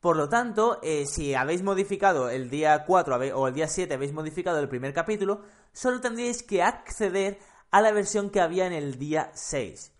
Por 0.06 0.16
lo 0.16 0.28
tanto, 0.28 0.78
eh, 0.84 1.04
si 1.04 1.34
habéis 1.34 1.64
modificado 1.64 2.30
el 2.30 2.48
día 2.48 2.84
4 2.84 3.16
o 3.34 3.48
el 3.48 3.54
día 3.54 3.66
7 3.66 3.92
habéis 3.92 4.12
modificado 4.12 4.60
el 4.60 4.68
primer 4.68 4.94
capítulo, 4.94 5.42
solo 5.72 6.00
tendríais 6.00 6.44
que 6.44 6.62
acceder 6.62 7.40
a 7.72 7.80
la 7.80 7.90
versión 7.90 8.30
que 8.30 8.40
había 8.40 8.68
en 8.68 8.72
el 8.72 9.00
día 9.00 9.32
6. 9.34 9.90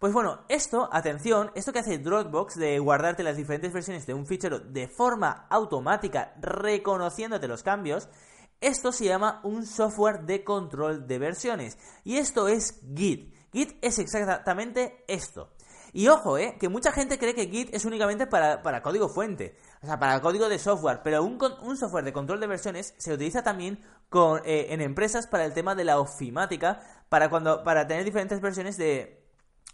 Pues 0.00 0.12
bueno, 0.12 0.40
esto, 0.48 0.88
atención, 0.90 1.52
esto 1.54 1.72
que 1.72 1.78
hace 1.78 1.98
Dropbox 1.98 2.56
de 2.56 2.76
guardarte 2.80 3.22
las 3.22 3.36
diferentes 3.36 3.72
versiones 3.72 4.04
de 4.04 4.14
un 4.14 4.26
fichero 4.26 4.58
de 4.58 4.88
forma 4.88 5.46
automática, 5.48 6.34
reconociéndote 6.40 7.46
los 7.46 7.62
cambios, 7.62 8.08
esto 8.60 8.90
se 8.90 9.04
llama 9.04 9.40
un 9.44 9.64
software 9.64 10.22
de 10.22 10.42
control 10.42 11.06
de 11.06 11.20
versiones. 11.20 11.78
Y 12.02 12.16
esto 12.16 12.48
es 12.48 12.80
Git. 12.96 13.32
Git 13.52 13.78
es 13.80 14.00
exactamente 14.00 15.04
esto. 15.06 15.52
Y 15.94 16.08
ojo, 16.08 16.38
eh, 16.38 16.56
que 16.58 16.70
mucha 16.70 16.90
gente 16.90 17.18
cree 17.18 17.34
que 17.34 17.48
Git 17.48 17.74
es 17.74 17.84
únicamente 17.84 18.26
para, 18.26 18.82
código 18.82 19.10
fuente, 19.10 19.56
o 19.82 19.86
sea, 19.86 19.98
para 19.98 20.20
código 20.22 20.48
de 20.48 20.58
software, 20.58 21.00
pero 21.04 21.22
un, 21.22 21.38
un 21.62 21.76
software 21.76 22.04
de 22.04 22.14
control 22.14 22.40
de 22.40 22.46
versiones 22.46 22.94
se 22.96 23.12
utiliza 23.12 23.42
también 23.42 23.78
con, 24.08 24.40
eh, 24.46 24.68
en 24.70 24.80
empresas 24.80 25.26
para 25.26 25.44
el 25.44 25.52
tema 25.52 25.74
de 25.74 25.84
la 25.84 25.98
ofimática, 25.98 26.80
para, 27.10 27.28
cuando, 27.28 27.62
para 27.62 27.86
tener 27.86 28.04
diferentes 28.04 28.40
versiones 28.40 28.78
de, 28.78 29.22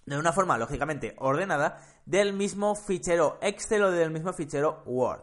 de 0.07 0.19
una 0.19 0.33
forma, 0.33 0.59
lógicamente, 0.59 1.15
ordenada, 1.19 1.81
del 2.05 2.33
mismo 2.33 2.75
fichero 2.75 3.39
Excel 3.41 3.85
o 3.85 3.93
del 3.93 4.11
mismo 4.11 4.33
fichero 4.33 4.83
Word. 4.87 5.23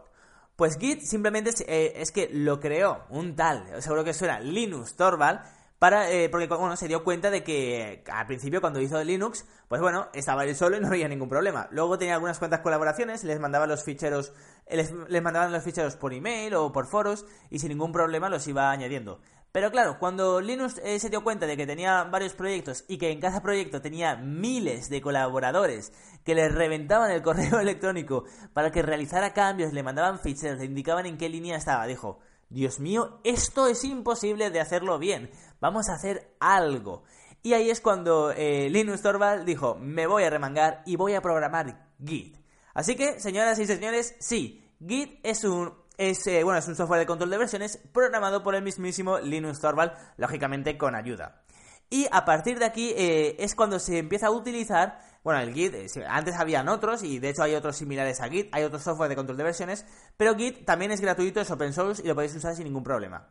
Pues 0.56 0.78
Git 0.78 1.02
simplemente 1.02 1.50
es, 1.50 1.60
eh, 1.68 1.92
es 1.96 2.10
que 2.10 2.30
lo 2.32 2.58
creó 2.58 3.04
un 3.10 3.36
tal, 3.36 3.82
seguro 3.82 4.02
que 4.02 4.14
suena 4.14 4.40
Linus 4.40 4.96
Torvald, 4.96 5.40
para, 5.78 6.10
eh, 6.10 6.28
porque 6.30 6.46
bueno, 6.46 6.76
se 6.76 6.88
dio 6.88 7.04
cuenta 7.04 7.30
de 7.30 7.44
que 7.44 8.02
al 8.10 8.26
principio 8.26 8.60
cuando 8.60 8.80
hizo 8.80 9.02
Linux, 9.04 9.44
pues 9.68 9.80
bueno, 9.80 10.08
estaba 10.14 10.44
él 10.44 10.56
solo 10.56 10.76
y 10.76 10.80
no 10.80 10.88
había 10.88 11.08
ningún 11.08 11.28
problema. 11.28 11.68
Luego 11.70 11.98
tenía 11.98 12.14
algunas 12.14 12.38
cuantas 12.38 12.60
colaboraciones, 12.60 13.24
les 13.24 13.38
mandaba 13.40 13.66
los 13.66 13.84
ficheros, 13.84 14.32
les, 14.70 14.92
mandaban 15.22 15.52
los 15.52 15.62
ficheros 15.62 15.96
por 15.96 16.14
email 16.14 16.54
o 16.54 16.72
por 16.72 16.86
foros 16.86 17.26
y 17.50 17.58
sin 17.58 17.68
ningún 17.68 17.92
problema 17.92 18.30
los 18.30 18.46
iba 18.48 18.70
añadiendo. 18.70 19.20
Pero 19.52 19.70
claro, 19.70 19.98
cuando 19.98 20.40
Linux 20.40 20.78
eh, 20.84 20.98
se 20.98 21.08
dio 21.08 21.24
cuenta 21.24 21.46
de 21.46 21.56
que 21.56 21.66
tenía 21.66 22.04
varios 22.04 22.34
proyectos 22.34 22.84
y 22.88 22.98
que 22.98 23.10
en 23.10 23.20
cada 23.20 23.42
proyecto 23.42 23.80
tenía 23.80 24.16
miles 24.16 24.90
de 24.90 25.00
colaboradores 25.00 25.92
que 26.24 26.34
le 26.34 26.48
reventaban 26.48 27.10
el 27.10 27.22
correo 27.22 27.60
electrónico 27.60 28.24
para 28.54 28.70
que 28.70 28.82
realizara 28.82 29.34
cambios, 29.34 29.72
le 29.72 29.82
mandaban 29.82 30.18
ficheros, 30.20 30.58
le 30.58 30.64
indicaban 30.64 31.06
en 31.06 31.18
qué 31.18 31.28
línea 31.28 31.56
estaba, 31.56 31.86
dijo, 31.86 32.18
Dios 32.48 32.78
mío, 32.80 33.20
esto 33.24 33.66
es 33.66 33.84
imposible 33.84 34.50
de 34.50 34.60
hacerlo 34.60 34.98
bien, 34.98 35.30
vamos 35.60 35.88
a 35.88 35.94
hacer 35.94 36.34
algo. 36.38 37.04
Y 37.42 37.54
ahí 37.54 37.70
es 37.70 37.80
cuando 37.80 38.30
eh, 38.30 38.68
Linus 38.70 39.02
Torvald 39.02 39.44
dijo, 39.44 39.76
me 39.76 40.06
voy 40.06 40.24
a 40.24 40.30
remangar 40.30 40.82
y 40.86 40.96
voy 40.96 41.14
a 41.14 41.22
programar 41.22 41.88
Git. 42.04 42.36
Así 42.74 42.96
que, 42.96 43.20
señoras 43.20 43.58
y 43.58 43.66
señores, 43.66 44.16
sí, 44.18 44.64
Git 44.86 45.20
es 45.22 45.44
un, 45.44 45.72
es, 45.96 46.26
eh, 46.26 46.44
bueno, 46.44 46.58
es 46.58 46.68
un 46.68 46.76
software 46.76 47.00
de 47.00 47.06
control 47.06 47.30
de 47.30 47.38
versiones 47.38 47.78
programado 47.92 48.42
por 48.42 48.54
el 48.54 48.62
mismísimo 48.62 49.18
Linus 49.18 49.60
Torvald, 49.60 49.92
lógicamente 50.16 50.76
con 50.76 50.94
ayuda. 50.94 51.42
Y 51.88 52.06
a 52.10 52.24
partir 52.24 52.58
de 52.58 52.64
aquí 52.64 52.92
eh, 52.96 53.36
es 53.38 53.54
cuando 53.54 53.78
se 53.78 53.98
empieza 53.98 54.26
a 54.26 54.30
utilizar, 54.30 54.98
bueno, 55.26 55.40
el 55.40 55.52
Git, 55.52 55.74
antes 56.08 56.36
habían 56.36 56.68
otros 56.68 57.02
y 57.02 57.18
de 57.18 57.30
hecho 57.30 57.42
hay 57.42 57.56
otros 57.56 57.74
similares 57.74 58.20
a 58.20 58.28
Git, 58.28 58.48
hay 58.52 58.62
otros 58.62 58.84
software 58.84 59.08
de 59.08 59.16
control 59.16 59.36
de 59.36 59.42
versiones, 59.42 59.84
pero 60.16 60.36
Git 60.36 60.64
también 60.64 60.92
es 60.92 61.00
gratuito, 61.00 61.40
es 61.40 61.50
open 61.50 61.72
source 61.72 62.00
y 62.00 62.06
lo 62.06 62.14
podéis 62.14 62.36
usar 62.36 62.54
sin 62.54 62.62
ningún 62.62 62.84
problema. 62.84 63.26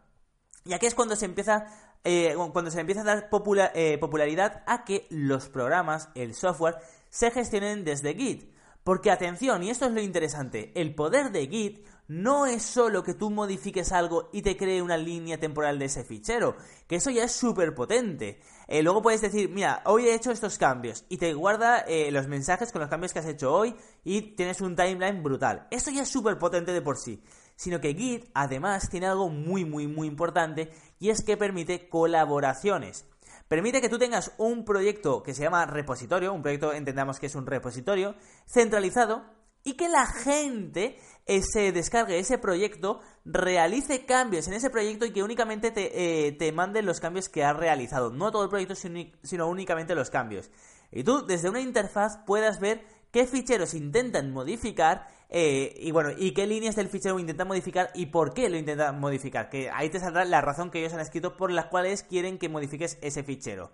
Y 0.66 0.74
aquí 0.74 0.88
es 0.88 0.94
cuando 0.94 1.16
se 1.16 1.24
empieza, 1.24 1.68
eh, 2.04 2.36
cuando 2.52 2.70
se 2.70 2.82
empieza 2.82 3.00
a 3.00 3.06
dar 3.06 3.30
eh, 3.76 3.98
popularidad 3.98 4.62
a 4.68 4.84
que 4.84 5.08
los 5.10 5.48
programas, 5.48 6.10
el 6.16 6.36
software, 6.36 6.76
se 7.10 7.32
gestionen 7.32 7.86
desde 7.86 8.14
Git. 8.14 8.54
Porque 8.84 9.10
atención, 9.10 9.64
y 9.64 9.70
esto 9.70 9.86
es 9.86 9.94
lo 9.94 10.02
interesante, 10.02 10.74
el 10.76 10.94
poder 10.96 11.32
de 11.32 11.48
Git 11.48 11.88
no 12.08 12.46
es 12.46 12.64
solo 12.64 13.04
que 13.04 13.14
tú 13.14 13.30
modifiques 13.30 13.92
algo 13.92 14.30
y 14.34 14.42
te 14.42 14.58
cree 14.58 14.82
una 14.82 14.98
línea 14.98 15.40
temporal 15.40 15.80
de 15.80 15.86
ese 15.86 16.04
fichero, 16.04 16.56
que 16.88 16.98
eso 16.98 17.10
ya 17.10 17.24
es 17.24 17.32
súper 17.32 17.74
potente. 17.74 18.40
Eh, 18.68 18.84
luego 18.84 19.02
puedes 19.02 19.22
decir, 19.22 19.50
mira, 19.50 19.82
hoy 19.86 20.08
he 20.08 20.16
hecho 20.16 20.32
estos 20.32 20.58
cambios 20.58 21.06
y 21.10 21.18
te 21.18 21.34
guarda 21.34 21.86
los 22.12 22.28
mensajes 22.28 22.72
con 22.72 22.82
los 22.82 22.90
cambios 22.90 23.14
que 23.14 23.20
has 23.20 23.26
hecho 23.26 23.54
hoy 23.54 23.76
y 24.04 24.36
tienes 24.36 24.62
un 24.62 24.76
timeline 24.76 25.24
brutal. 25.24 25.68
Esto 25.72 25.92
ya 25.92 26.04
es 26.04 26.10
súper 26.10 26.38
potente 26.38 26.74
de 26.74 26.82
por 26.82 26.98
sí 26.98 27.22
sino 27.56 27.80
que 27.80 27.94
Git 27.94 28.30
además 28.34 28.90
tiene 28.90 29.08
algo 29.08 29.30
muy 29.30 29.66
muy 29.66 29.88
muy 29.88 30.08
importante 30.08 30.72
y 31.00 31.10
es 31.10 31.24
que 31.24 31.38
permite 31.38 31.90
colaboraciones. 31.90 33.06
Permite 33.48 33.80
que 33.80 33.90
tú 33.90 34.00
tengas 34.00 34.32
un 34.38 34.66
proyecto 34.66 35.22
que 35.22 35.36
se 35.36 35.44
llama 35.44 35.66
repositorio, 35.66 36.34
un 36.34 36.42
proyecto 36.42 36.74
entendamos 36.74 37.20
que 37.20 37.28
es 37.28 37.36
un 37.36 37.46
repositorio 37.46 38.16
centralizado 38.48 39.24
y 39.66 39.74
que 39.74 39.90
la 39.90 40.06
gente 40.06 40.98
se 41.26 41.72
descargue 41.72 42.20
ese 42.20 42.38
proyecto, 42.38 43.02
realice 43.26 44.06
cambios 44.06 44.48
en 44.48 44.54
ese 44.54 44.70
proyecto 44.70 45.06
y 45.06 45.12
que 45.12 45.24
únicamente 45.24 45.72
te, 45.72 46.28
eh, 46.28 46.32
te 46.34 46.52
mande 46.52 46.84
los 46.84 47.00
cambios 47.00 47.28
que 47.28 47.44
ha 47.44 47.52
realizado. 47.52 48.12
No 48.12 48.32
todo 48.32 48.44
el 48.44 48.50
proyecto, 48.50 48.76
sino 48.76 49.48
únicamente 49.48 49.96
los 49.96 50.12
cambios. 50.12 50.52
Y 50.92 51.04
tú 51.04 51.26
desde 51.26 51.50
una 51.50 51.60
interfaz 51.60 52.20
puedas 52.26 52.60
ver 52.60 52.86
qué 53.12 53.26
ficheros 53.26 53.74
intentan 53.74 54.32
modificar 54.32 55.08
eh, 55.30 55.74
y 55.78 55.92
bueno, 55.92 56.12
y 56.16 56.34
qué 56.34 56.46
líneas 56.46 56.76
del 56.76 56.90
fichero 56.90 57.20
intentan 57.20 57.48
modificar 57.48 57.90
y 57.96 58.06
por 58.08 58.34
qué 58.34 58.50
lo 58.50 58.58
intentan 58.58 59.00
modificar. 59.00 59.50
Que 59.50 59.70
ahí 59.72 59.90
te 59.90 60.00
saldrá 60.00 60.26
la 60.26 60.42
razón 60.42 60.70
que 60.70 60.80
ellos 60.80 60.94
han 60.94 61.00
escrito 61.00 61.36
por 61.36 61.52
las 61.52 61.66
cuales 61.66 62.04
quieren 62.04 62.38
que 62.38 62.50
modifiques 62.50 62.98
ese 63.02 63.24
fichero. 63.24 63.72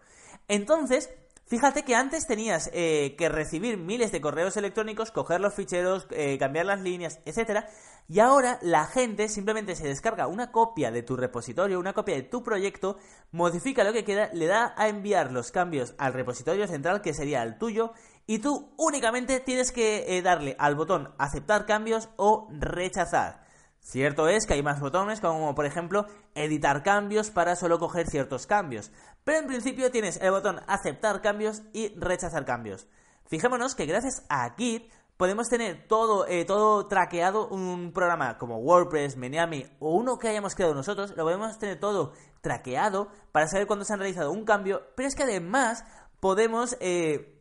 Entonces, 0.47 1.09
Fíjate 1.51 1.83
que 1.83 1.95
antes 1.95 2.27
tenías 2.27 2.69
eh, 2.71 3.13
que 3.17 3.27
recibir 3.27 3.75
miles 3.75 4.13
de 4.13 4.21
correos 4.21 4.55
electrónicos, 4.55 5.11
coger 5.11 5.41
los 5.41 5.53
ficheros, 5.53 6.07
eh, 6.11 6.37
cambiar 6.39 6.65
las 6.65 6.79
líneas, 6.79 7.19
etc. 7.25 7.65
Y 8.07 8.21
ahora 8.21 8.57
la 8.61 8.85
gente 8.85 9.27
simplemente 9.27 9.75
se 9.75 9.85
descarga 9.85 10.27
una 10.27 10.53
copia 10.53 10.91
de 10.91 11.03
tu 11.03 11.17
repositorio, 11.17 11.77
una 11.77 11.91
copia 11.91 12.15
de 12.15 12.23
tu 12.23 12.41
proyecto, 12.41 12.99
modifica 13.33 13.83
lo 13.83 13.91
que 13.91 14.05
queda, 14.05 14.29
le 14.31 14.45
da 14.45 14.73
a 14.77 14.87
enviar 14.87 15.33
los 15.33 15.51
cambios 15.51 15.93
al 15.97 16.13
repositorio 16.13 16.67
central, 16.67 17.01
que 17.01 17.13
sería 17.13 17.43
el 17.43 17.57
tuyo, 17.57 17.91
y 18.25 18.39
tú 18.39 18.73
únicamente 18.77 19.41
tienes 19.41 19.73
que 19.73 20.05
eh, 20.07 20.21
darle 20.21 20.55
al 20.57 20.75
botón 20.75 21.13
aceptar 21.17 21.65
cambios 21.65 22.07
o 22.15 22.47
rechazar. 22.49 23.43
Cierto 23.81 24.29
es 24.29 24.45
que 24.45 24.53
hay 24.53 24.63
más 24.63 24.79
botones, 24.79 25.19
como 25.19 25.55
por 25.55 25.65
ejemplo 25.65 26.05
editar 26.35 26.83
cambios 26.83 27.31
para 27.31 27.55
solo 27.55 27.79
coger 27.79 28.07
ciertos 28.07 28.45
cambios, 28.45 28.91
pero 29.23 29.39
en 29.39 29.47
principio 29.47 29.91
tienes 29.91 30.21
el 30.21 30.31
botón 30.31 30.61
aceptar 30.67 31.21
cambios 31.21 31.63
y 31.73 31.89
rechazar 31.99 32.45
cambios. 32.45 32.87
Fijémonos 33.25 33.75
que 33.75 33.87
gracias 33.87 34.23
a 34.29 34.53
Git 34.55 34.91
podemos 35.17 35.49
tener 35.49 35.87
todo, 35.87 36.27
eh, 36.27 36.45
todo 36.45 36.87
traqueado, 36.87 37.47
un 37.49 37.91
programa 37.91 38.37
como 38.37 38.59
WordPress, 38.59 39.17
Meniami 39.17 39.65
o 39.79 39.95
uno 39.95 40.17
que 40.19 40.29
hayamos 40.29 40.53
creado 40.55 40.75
nosotros, 40.75 41.13
lo 41.17 41.23
podemos 41.23 41.57
tener 41.57 41.79
todo 41.79 42.13
traqueado 42.41 43.09
para 43.31 43.47
saber 43.47 43.67
cuándo 43.67 43.83
se 43.83 43.93
ha 43.93 43.97
realizado 43.97 44.31
un 44.31 44.45
cambio, 44.45 44.83
pero 44.95 45.07
es 45.07 45.15
que 45.15 45.23
además 45.23 45.83
podemos... 46.19 46.77
Eh, 46.79 47.40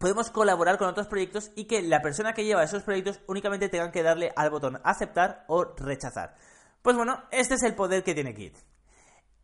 podemos 0.00 0.30
colaborar 0.30 0.78
con 0.78 0.88
otros 0.88 1.06
proyectos 1.08 1.52
y 1.54 1.66
que 1.66 1.82
la 1.82 2.00
persona 2.00 2.32
que 2.32 2.44
lleva 2.44 2.64
esos 2.64 2.82
proyectos 2.82 3.20
únicamente 3.26 3.68
tenga 3.68 3.92
que 3.92 4.02
darle 4.02 4.32
al 4.34 4.48
botón 4.48 4.80
aceptar 4.82 5.44
o 5.46 5.62
rechazar. 5.76 6.36
Pues 6.80 6.96
bueno, 6.96 7.22
este 7.30 7.54
es 7.54 7.62
el 7.64 7.74
poder 7.74 8.02
que 8.02 8.14
tiene 8.14 8.34
Git. 8.34 8.56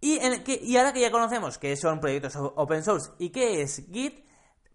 Y, 0.01 0.19
ahora 0.79 0.95
que 0.95 1.01
ya 1.01 1.11
conocemos 1.11 1.59
que 1.59 1.77
son 1.77 2.01
proyectos 2.01 2.37
open 2.37 2.83
source 2.83 3.13
y 3.19 3.29
qué 3.31 3.61
es 3.61 3.85
Git, 3.93 4.25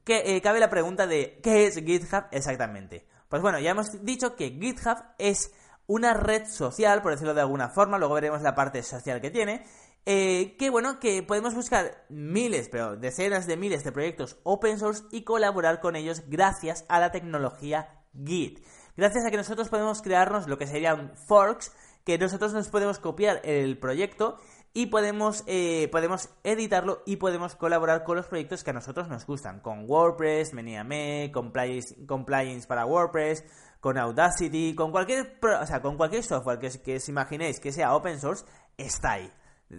eh, 0.05 0.39
cabe 0.41 0.59
la 0.59 0.69
pregunta 0.69 1.07
de 1.07 1.39
¿qué 1.41 1.65
es 1.65 1.75
GitHub 1.75 2.25
exactamente? 2.29 3.07
Pues 3.27 3.41
bueno, 3.41 3.59
ya 3.59 3.71
hemos 3.71 4.05
dicho 4.05 4.35
que 4.35 4.51
GitHub 4.51 4.97
es 5.17 5.51
una 5.87 6.13
red 6.13 6.45
social, 6.47 7.01
por 7.01 7.11
decirlo 7.11 7.33
de 7.33 7.41
alguna 7.41 7.69
forma, 7.69 7.97
luego 7.97 8.13
veremos 8.13 8.43
la 8.43 8.53
parte 8.53 8.83
social 8.83 9.19
que 9.19 9.31
tiene, 9.31 9.65
eh, 10.05 10.55
que 10.57 10.69
bueno, 10.69 10.99
que 10.99 11.21
podemos 11.21 11.53
buscar 11.53 12.05
miles, 12.09 12.69
pero 12.69 12.95
decenas 12.97 13.45
de 13.45 13.57
miles 13.57 13.83
de 13.83 13.91
proyectos 13.91 14.37
open 14.43 14.79
source 14.79 15.03
y 15.11 15.23
colaborar 15.23 15.79
con 15.79 15.95
ellos 15.95 16.23
gracias 16.27 16.85
a 16.89 16.99
la 16.99 17.11
tecnología 17.11 18.03
Git. 18.25 18.65
Gracias 18.97 19.25
a 19.25 19.31
que 19.31 19.37
nosotros 19.37 19.69
podemos 19.69 20.01
crearnos 20.01 20.47
lo 20.47 20.57
que 20.57 20.67
serían 20.67 21.15
forks, 21.27 21.71
que 22.03 22.17
nosotros 22.17 22.53
nos 22.53 22.69
podemos 22.69 22.99
copiar 22.99 23.41
el 23.43 23.77
proyecto 23.77 24.39
y 24.73 24.87
podemos, 24.87 25.43
eh, 25.47 25.87
podemos 25.91 26.29
editarlo 26.43 27.03
y 27.05 27.17
podemos 27.17 27.55
colaborar 27.55 28.03
con 28.03 28.15
los 28.15 28.27
proyectos 28.27 28.63
que 28.63 28.71
a 28.71 28.73
nosotros 28.73 29.07
nos 29.07 29.25
gustan, 29.25 29.59
con 29.59 29.89
WordPress, 29.89 30.53
Meniame, 30.53 31.29
Compliance, 31.33 32.05
Compliance 32.05 32.67
para 32.67 32.85
WordPress, 32.85 33.43
con 33.79 33.97
Audacity, 33.97 34.73
con 34.75 34.91
cualquier, 34.91 35.37
o 35.61 35.65
sea, 35.65 35.81
con 35.81 35.97
cualquier 35.97 36.23
software 36.23 36.59
que, 36.59 36.69
que 36.81 36.95
os 36.95 37.09
imaginéis 37.09 37.59
que 37.59 37.71
sea 37.71 37.95
open 37.95 38.19
source, 38.19 38.45
está 38.77 39.13
ahí. 39.13 39.31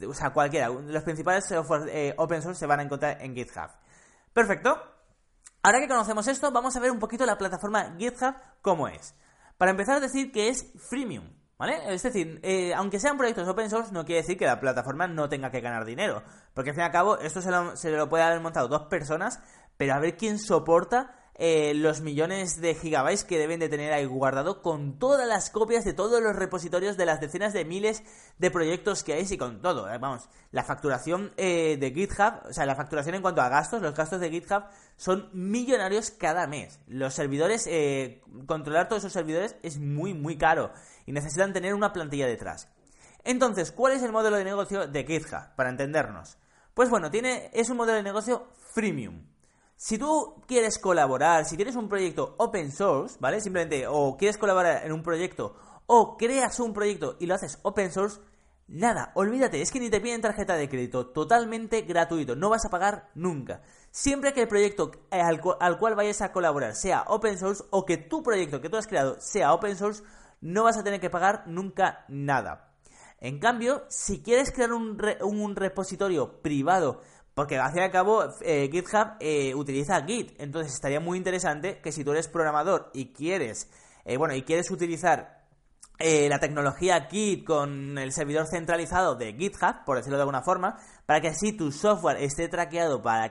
O 0.08 0.14
sea, 0.14 0.30
cualquiera. 0.30 0.68
Los 0.68 1.02
principales 1.02 1.46
software 1.46 1.88
eh, 1.88 2.14
open 2.16 2.42
source 2.42 2.58
se 2.58 2.66
van 2.66 2.80
a 2.80 2.82
encontrar 2.82 3.20
en 3.20 3.34
GitHub. 3.34 3.70
Perfecto. 4.32 4.80
Ahora 5.62 5.80
que 5.80 5.88
conocemos 5.88 6.26
esto, 6.26 6.50
vamos 6.50 6.75
a 6.76 6.80
ver 6.80 6.90
un 6.90 6.99
poquito 6.99 7.25
la 7.25 7.38
plataforma 7.38 7.94
GitHub 7.99 8.34
cómo 8.62 8.88
es. 8.88 9.14
Para 9.58 9.70
empezar, 9.70 10.00
decir 10.00 10.32
que 10.32 10.49
es 10.49 10.72
freemium. 10.88 11.30
¿Vale? 11.58 11.94
Es 11.94 12.02
decir, 12.02 12.40
eh, 12.42 12.75
aunque 12.75 12.99
sean 12.99 13.16
proyectos 13.16 13.46
open 13.46 13.70
source, 13.70 13.92
no 13.92 14.04
quiere 14.04 14.22
decir 14.22 14.37
que 14.37 14.46
la 14.46 14.58
plataforma 14.58 15.06
no 15.06 15.28
tenga 15.28 15.52
que 15.52 15.61
ganar 15.61 15.84
dinero. 15.84 16.25
Porque 16.54 16.70
al 16.70 16.75
fin 16.75 16.82
y 16.82 16.87
al 16.87 16.90
cabo, 16.90 17.18
esto 17.18 17.40
se 17.40 17.52
lo, 17.52 17.76
se 17.76 17.90
lo 17.90 18.08
puede 18.08 18.25
haber 18.25 18.40
montado 18.40 18.66
dos 18.66 18.88
personas, 18.88 19.40
pero 19.76 19.94
a 19.94 20.00
ver 20.00 20.16
quién 20.16 20.40
soporta 20.40 21.22
eh, 21.35 21.73
los 21.75 22.03
millones 22.03 22.61
de 22.61 22.75
gigabytes 22.75 23.25
que 23.25 23.39
deben 23.39 23.59
de 23.59 23.69
tener 23.69 23.93
ahí 23.93 24.05
guardado 24.05 24.61
con 24.61 24.99
todas 24.99 25.27
las 25.27 25.51
copias 25.51 25.85
de 25.85 25.95
todos 25.95 26.23
los 26.23 26.37
repositorios 26.37 26.97
de 26.97 27.07
las 27.07 27.21
decenas 27.21 27.53
de 27.53 27.65
miles 27.65 28.03
de 28.39 28.51
proyectos 28.51 29.03
que 29.03 29.15
hay 29.15 29.27
y 29.29 29.39
con 29.39 29.62
todo. 29.62 29.91
Eh, 29.91 29.99
vamos, 29.99 30.29
la 30.51 30.62
facturación 30.62 31.33
eh, 31.37 31.79
de 31.79 31.91
GitHub, 31.91 32.49
o 32.49 32.53
sea, 32.53 32.67
la 32.67 32.77
facturación 32.77 33.15
en 33.15 33.23
cuanto 33.23 33.41
a 33.41 33.49
gastos, 33.49 33.81
los 33.81 33.95
gastos 33.95 34.21
de 34.21 34.31
GitHub 34.31 34.65
son 34.97 35.31
millonarios 35.33 36.11
cada 36.11 36.47
mes. 36.47 36.81
Los 36.87 37.15
servidores, 37.15 37.69
controlar 38.47 38.89
todos 38.89 39.03
esos 39.03 39.12
servidores 39.12 39.57
es 39.62 39.79
muy, 39.79 40.15
muy 40.15 40.37
caro 40.37 40.73
y 41.07 41.12
necesitan 41.12 41.53
tener 41.53 41.75
una 41.75 41.93
plantilla 41.93 42.27
detrás. 42.27 42.69
Entonces, 43.25 43.73
¿cuál 43.73 43.95
es 43.95 44.03
el 44.03 44.12
modelo 44.12 44.37
de 44.37 44.45
negocio 44.45 44.87
de 44.87 45.05
GitHub? 45.05 45.55
Para 45.57 45.71
entendernos. 45.71 46.37
Pues 46.75 46.91
bueno, 46.91 47.11
tiene, 47.11 47.51
es 47.53 47.71
un 47.71 47.77
modelo 47.77 47.97
de 47.97 48.03
negocio 48.03 48.49
freemium. 48.75 49.32
Si 49.85 49.99
tú 49.99 50.41
quieres 50.47 50.79
colaborar, 50.79 51.45
si 51.45 51.57
tienes 51.57 51.75
un 51.75 51.89
proyecto 51.89 52.37
open 52.39 52.71
source, 52.71 53.17
¿vale? 53.19 53.41
Simplemente, 53.41 53.89
o 53.89 54.17
quieres 54.17 54.39
colaborar 54.39 54.87
en 54.87 54.93
un 54.93 55.03
proyecto, 55.03 55.57
o 55.87 56.17
creas 56.17 56.61
un 56.61 56.73
proyecto 56.73 57.17
y 57.19 57.27
lo 57.27 57.35
haces 57.35 57.59
open 57.62 57.91
source, 57.91 58.21
nada, 58.69 59.11
olvídate, 59.17 59.61
es 59.61 59.73
que 59.73 59.81
ni 59.81 59.91
te 59.91 60.01
piden 60.01 60.21
tarjeta 60.21 60.55
de 60.55 60.69
crédito, 60.69 61.09
totalmente 61.09 61.83
gratuito, 61.83 62.37
no 62.37 62.49
vas 62.49 62.65
a 62.65 62.71
pagar 62.71 63.11
nunca. 63.17 63.62
Siempre 63.91 64.33
que 64.33 64.43
el 64.43 64.49
proyecto 64.49 64.93
al, 65.11 65.41
al 65.59 65.79
cual 65.81 65.97
vayas 65.97 66.23
a 66.23 66.31
colaborar 66.31 66.77
sea 66.77 67.03
open 67.09 67.37
source, 67.37 67.65
o 67.71 67.85
que 67.85 67.97
tu 67.97 68.23
proyecto 68.23 68.61
que 68.61 68.69
tú 68.69 68.77
has 68.77 68.87
creado 68.87 69.17
sea 69.19 69.53
open 69.53 69.77
source, 69.77 70.05
no 70.41 70.62
vas 70.62 70.77
a 70.77 70.85
tener 70.85 71.01
que 71.01 71.11
pagar 71.11 71.43
nunca 71.49 72.05
nada. 72.07 72.73
En 73.19 73.41
cambio, 73.41 73.85
si 73.89 74.23
quieres 74.23 74.53
crear 74.53 74.73
un, 74.73 74.97
un 75.23 75.57
repositorio 75.57 76.41
privado 76.41 77.01
porque 77.35 77.59
al 77.59 77.71
fin 77.71 77.81
y 77.81 77.85
al 77.85 77.91
cabo 77.91 78.25
eh, 78.41 78.69
GitHub 78.71 79.17
eh, 79.21 79.55
utiliza 79.55 80.03
Git, 80.05 80.41
entonces 80.41 80.75
estaría 80.75 81.01
muy 81.01 81.19
interesante 81.19 81.81
que 81.81 81.93
si 81.93 82.05
tú 82.05 82.12
eres 82.12 82.29
programador 82.29 82.91
y 82.93 83.12
quieres, 83.12 83.71
eh, 84.05 84.17
bueno, 84.17 84.35
y 84.35 84.43
quieres 84.43 84.71
utilizar 84.71 85.41
la 85.99 86.41
tecnología 86.41 87.07
Git 87.09 87.47
con 87.47 87.97
el 87.97 88.11
servidor 88.11 88.49
centralizado 88.49 89.15
de 89.15 89.35
GitHub, 89.35 89.85
por 89.87 89.99
decirlo 89.99 90.17
de 90.17 90.23
alguna 90.23 90.43
forma, 90.43 90.77
para 91.07 91.21
que 91.21 91.29
así 91.29 91.53
tu 91.53 91.71
software 91.71 92.17
esté 92.17 92.49
traqueado 92.49 93.03
para, 93.03 93.31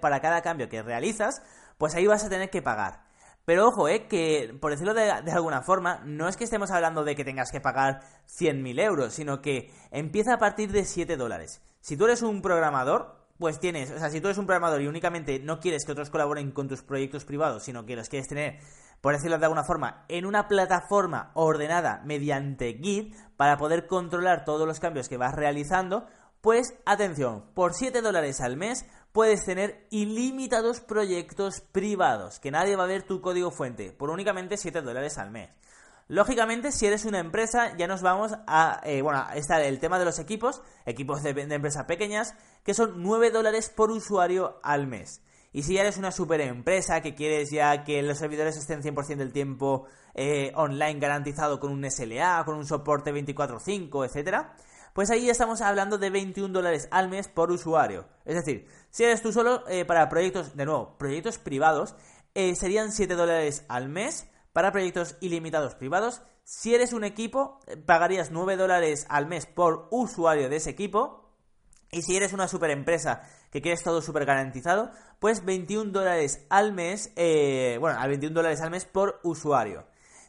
para 0.00 0.20
cada 0.20 0.40
cambio 0.40 0.68
que 0.68 0.82
realizas, 0.82 1.42
pues 1.78 1.96
ahí 1.96 2.06
vas 2.06 2.24
a 2.24 2.28
tener 2.28 2.48
que 2.48 2.62
pagar. 2.62 3.02
Pero 3.44 3.66
ojo, 3.68 3.88
eh, 3.88 4.06
que 4.06 4.56
por 4.60 4.70
decirlo 4.70 4.94
de, 4.94 5.10
alguna 5.10 5.62
forma, 5.62 6.00
no 6.04 6.28
es 6.28 6.36
que 6.36 6.44
estemos 6.44 6.70
hablando 6.70 7.02
de 7.02 7.16
que 7.16 7.24
tengas 7.24 7.50
que 7.50 7.60
pagar 7.60 8.00
100.000 8.28 8.80
euros, 8.80 9.14
sino 9.14 9.42
que 9.42 9.72
empieza 9.90 10.34
a 10.34 10.38
partir 10.38 10.70
de 10.70 10.84
7 10.84 11.16
dólares. 11.16 11.60
Si 11.80 11.96
tú 11.96 12.04
eres 12.04 12.22
un 12.22 12.40
programador, 12.40 13.21
pues 13.42 13.58
tienes, 13.58 13.90
o 13.90 13.98
sea, 13.98 14.08
si 14.08 14.20
tú 14.20 14.28
eres 14.28 14.38
un 14.38 14.46
programador 14.46 14.80
y 14.82 14.86
únicamente 14.86 15.40
no 15.40 15.58
quieres 15.58 15.84
que 15.84 15.90
otros 15.90 16.10
colaboren 16.10 16.52
con 16.52 16.68
tus 16.68 16.84
proyectos 16.84 17.24
privados, 17.24 17.64
sino 17.64 17.84
que 17.84 17.96
los 17.96 18.08
quieres 18.08 18.28
tener, 18.28 18.60
por 19.00 19.14
decirlo 19.14 19.36
de 19.36 19.44
alguna 19.46 19.64
forma, 19.64 20.04
en 20.06 20.26
una 20.26 20.46
plataforma 20.46 21.32
ordenada 21.34 22.02
mediante 22.04 22.78
Git 22.80 23.16
para 23.36 23.56
poder 23.56 23.88
controlar 23.88 24.44
todos 24.44 24.64
los 24.64 24.78
cambios 24.78 25.08
que 25.08 25.16
vas 25.16 25.34
realizando, 25.34 26.06
pues 26.40 26.74
atención, 26.86 27.44
por 27.52 27.74
7 27.74 28.00
dólares 28.00 28.40
al 28.40 28.56
mes 28.56 28.86
puedes 29.10 29.44
tener 29.44 29.88
ilimitados 29.90 30.80
proyectos 30.80 31.62
privados, 31.72 32.38
que 32.38 32.52
nadie 32.52 32.76
va 32.76 32.84
a 32.84 32.86
ver 32.86 33.02
tu 33.02 33.20
código 33.20 33.50
fuente, 33.50 33.90
por 33.90 34.10
únicamente 34.10 34.56
7 34.56 34.82
dólares 34.82 35.18
al 35.18 35.32
mes. 35.32 35.50
Lógicamente, 36.08 36.72
si 36.72 36.86
eres 36.86 37.04
una 37.04 37.20
empresa, 37.20 37.76
ya 37.76 37.86
nos 37.86 38.02
vamos 38.02 38.32
a. 38.46 38.80
Eh, 38.84 39.02
bueno, 39.02 39.24
está 39.34 39.62
el 39.64 39.78
tema 39.78 39.98
de 39.98 40.04
los 40.04 40.18
equipos, 40.18 40.62
equipos 40.84 41.22
de, 41.22 41.30
empresas 41.30 41.84
pequeñas, 41.84 42.34
que 42.64 42.74
son 42.74 43.02
9 43.02 43.30
dólares 43.30 43.70
por 43.70 43.90
usuario 43.90 44.60
al 44.62 44.86
mes. 44.86 45.22
Y 45.52 45.62
si 45.62 45.74
ya 45.74 45.82
eres 45.82 45.98
una 45.98 46.12
super 46.12 46.40
empresa 46.40 47.02
que 47.02 47.14
quieres 47.14 47.50
ya 47.50 47.84
que 47.84 48.02
los 48.02 48.18
servidores 48.18 48.56
estén 48.56 48.82
100% 48.82 49.16
del 49.16 49.32
tiempo 49.32 49.86
eh, 50.14 50.50
online 50.54 50.98
garantizado 50.98 51.60
con 51.60 51.70
un 51.70 51.84
SLA, 51.90 52.42
con 52.44 52.56
un 52.56 52.66
soporte 52.66 53.12
24/5, 53.12 54.04
etcétera, 54.06 54.56
pues 54.94 55.10
ahí 55.10 55.28
estamos 55.30 55.60
hablando 55.60 55.98
de 55.98 56.10
21 56.10 56.52
dólares 56.52 56.88
al 56.90 57.10
mes 57.10 57.28
por 57.28 57.50
usuario. 57.50 58.06
Es 58.24 58.34
decir, 58.34 58.66
si 58.90 59.04
eres 59.04 59.22
tú 59.22 59.32
solo 59.32 59.66
eh, 59.68 59.84
para 59.84 60.08
proyectos, 60.08 60.56
de 60.56 60.64
nuevo, 60.64 60.96
proyectos 60.98 61.38
privados, 61.38 61.94
serían 62.34 62.92
7 62.92 63.14
dólares 63.14 63.64
al 63.68 63.90
mes 63.90 64.26
para 64.52 64.72
proyectos 64.72 65.16
ilimitados 65.20 65.74
privados. 65.74 66.22
Si 66.44 66.74
eres 66.74 66.92
un 66.92 67.04
equipo, 67.04 67.60
eh, 67.66 67.76
pagarías 67.76 68.30
9 68.30 68.56
dólares 68.56 69.06
al 69.08 69.26
mes 69.26 69.46
por 69.46 69.88
usuario 69.90 70.48
de 70.48 70.56
ese 70.56 70.70
equipo. 70.70 71.30
Y 71.90 72.02
si 72.02 72.16
eres 72.16 72.32
una 72.32 72.48
super 72.48 72.70
empresa 72.70 73.22
que 73.50 73.60
quieres 73.60 73.82
todo 73.82 74.00
súper 74.00 74.24
garantizado, 74.24 74.90
pues 75.18 75.44
21 75.44 75.92
dólares 75.92 76.46
al 76.48 76.72
mes, 76.72 77.12
bueno, 77.14 78.00
a 78.00 78.06
21 78.06 78.34
dólares 78.34 78.62
al 78.62 78.70
mes 78.70 78.86
por 78.86 79.20
usuario. 79.24 79.84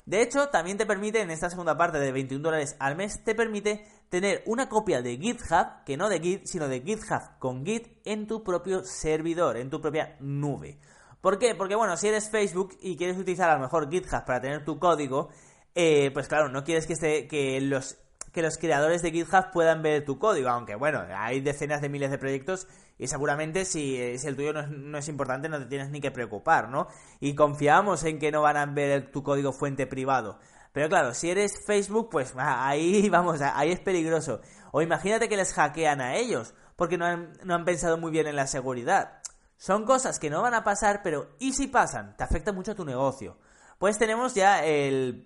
De 0.05 0.21
hecho, 0.21 0.49
también 0.49 0.77
te 0.77 0.85
permite, 0.85 1.21
en 1.21 1.31
esta 1.31 1.49
segunda 1.49 1.77
parte 1.77 1.97
de 1.97 2.11
21 2.11 2.43
dólares 2.43 2.75
al 2.79 2.97
mes, 2.97 3.23
te 3.23 3.33
permite 3.35 3.85
tener 4.09 4.43
una 4.45 4.67
copia 4.67 5.01
de 5.01 5.17
GitHub, 5.17 5.83
que 5.85 5.95
no 5.95 6.09
de 6.09 6.19
Git, 6.19 6.45
sino 6.45 6.67
de 6.67 6.81
GitHub 6.81 7.39
con 7.39 7.65
Git 7.65 7.87
en 8.03 8.27
tu 8.27 8.43
propio 8.43 8.83
servidor, 8.83 9.55
en 9.55 9.69
tu 9.69 9.79
propia 9.79 10.17
nube. 10.19 10.77
¿Por 11.23 11.39
qué? 11.39 11.55
Porque 11.55 11.75
bueno, 11.75 11.95
si 11.95 12.09
eres 12.09 12.29
Facebook 12.29 12.77
y 12.81 12.97
quieres 12.97 13.17
utilizar 13.17 13.49
a 13.49 13.53
lo 13.53 13.61
mejor 13.61 13.89
GitHub 13.89 14.25
para 14.25 14.41
tener 14.41 14.65
tu 14.65 14.77
código, 14.77 15.29
eh, 15.73 16.11
pues 16.13 16.27
claro, 16.27 16.49
no 16.49 16.65
quieres 16.65 16.85
que, 16.85 17.29
que 17.29 17.61
los 17.61 17.97
que 18.33 18.41
los 18.41 18.57
creadores 18.57 19.01
de 19.01 19.11
GitHub 19.11 19.51
puedan 19.53 19.81
ver 19.81 20.03
tu 20.03 20.19
código, 20.19 20.49
aunque 20.49 20.75
bueno, 20.75 21.01
hay 21.15 21.39
decenas 21.39 21.79
de 21.79 21.87
miles 21.87 22.11
de 22.11 22.17
proyectos 22.17 22.67
y 22.97 23.07
seguramente 23.07 23.63
si, 23.63 23.97
el 23.97 24.35
tuyo 24.35 24.51
no 24.51 24.97
es, 24.97 25.07
importante 25.07 25.47
no 25.47 25.59
te 25.59 25.67
tienes 25.67 25.91
ni 25.91 26.01
que 26.01 26.11
preocupar, 26.11 26.67
¿no? 26.67 26.87
Y 27.21 27.35
confiamos 27.35 28.03
en 28.03 28.19
que 28.19 28.29
no 28.29 28.41
van 28.41 28.57
a 28.57 28.65
ver 28.65 29.09
tu 29.09 29.23
código 29.23 29.53
fuente 29.53 29.87
privado. 29.87 30.39
Pero 30.73 30.89
claro, 30.89 31.13
si 31.13 31.29
eres 31.29 31.53
Facebook, 31.65 32.09
pues 32.11 32.33
ah, 32.35 32.67
ahí 32.67 33.07
vamos, 33.07 33.39
ahí 33.39 33.71
es 33.71 33.79
peligroso. 33.79 34.41
O 34.73 34.81
imagínate 34.81 35.29
que 35.29 35.37
les 35.37 35.53
hackean 35.53 36.01
a 36.01 36.17
ellos, 36.17 36.53
porque 36.75 36.97
no 36.97 37.05
han 37.05 37.63
pensado 37.63 37.97
muy 37.97 38.11
bien 38.11 38.27
en 38.27 38.35
la 38.35 38.47
seguridad. 38.47 39.22
Son 39.63 39.85
cosas 39.85 40.19
que 40.19 40.29
no 40.29 40.41
van 40.41 40.55
a 40.55 40.65
pasar, 40.65 40.99
pero 41.01 41.29
¿y 41.39 41.53
si 41.53 41.67
pasan? 41.67 42.17
Te 42.17 42.25
afecta 42.25 42.51
mucho 42.51 42.73
a 42.73 42.75
tu 42.75 42.83
negocio. 42.83 43.37
Pues 43.77 43.97
tenemos 43.97 44.33
ya 44.33 44.61
el, 44.65 45.23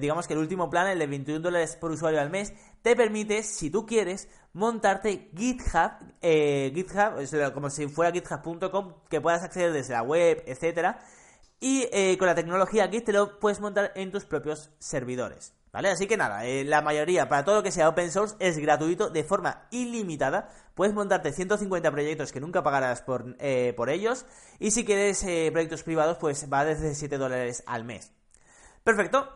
digamos 0.00 0.28
que 0.28 0.34
el 0.34 0.38
último 0.38 0.70
plan, 0.70 0.86
el 0.86 1.00
de 1.00 1.08
21 1.08 1.40
dólares 1.40 1.74
por 1.74 1.90
usuario 1.90 2.20
al 2.20 2.30
mes, 2.30 2.52
te 2.82 2.94
permite, 2.94 3.42
si 3.42 3.68
tú 3.68 3.86
quieres, 3.86 4.28
montarte 4.52 5.32
GitHub, 5.36 5.90
eh, 6.22 6.70
GitHub, 6.72 7.52
como 7.52 7.68
si 7.68 7.88
fuera 7.88 8.12
github.com, 8.12 8.94
que 9.08 9.20
puedas 9.20 9.42
acceder 9.42 9.72
desde 9.72 9.94
la 9.94 10.04
web, 10.04 10.40
etcétera, 10.46 11.00
y 11.58 11.88
eh, 11.90 12.16
con 12.16 12.28
la 12.28 12.36
tecnología 12.36 12.86
Git 12.86 13.06
te 13.06 13.12
lo 13.12 13.40
puedes 13.40 13.58
montar 13.58 13.90
en 13.96 14.12
tus 14.12 14.24
propios 14.24 14.70
servidores. 14.78 15.52
¿Vale? 15.72 15.90
Así 15.90 16.06
que 16.06 16.16
nada, 16.16 16.44
eh, 16.44 16.64
la 16.64 16.82
mayoría, 16.82 17.28
para 17.28 17.44
todo 17.44 17.56
lo 17.56 17.62
que 17.62 17.70
sea 17.70 17.88
open 17.88 18.10
source, 18.10 18.34
es 18.40 18.58
gratuito 18.58 19.08
de 19.08 19.22
forma 19.22 19.68
ilimitada. 19.70 20.48
Puedes 20.74 20.94
montarte 20.94 21.32
150 21.32 21.90
proyectos 21.90 22.32
que 22.32 22.40
nunca 22.40 22.62
pagarás 22.62 23.02
por, 23.02 23.36
por 23.76 23.90
ellos. 23.90 24.26
Y 24.58 24.72
si 24.72 24.84
quieres 24.84 25.20
proyectos 25.52 25.84
privados, 25.84 26.18
pues 26.18 26.48
va 26.52 26.64
desde 26.64 26.94
7 26.94 27.18
dólares 27.18 27.62
al 27.66 27.84
mes. 27.84 28.12
Perfecto, 28.82 29.28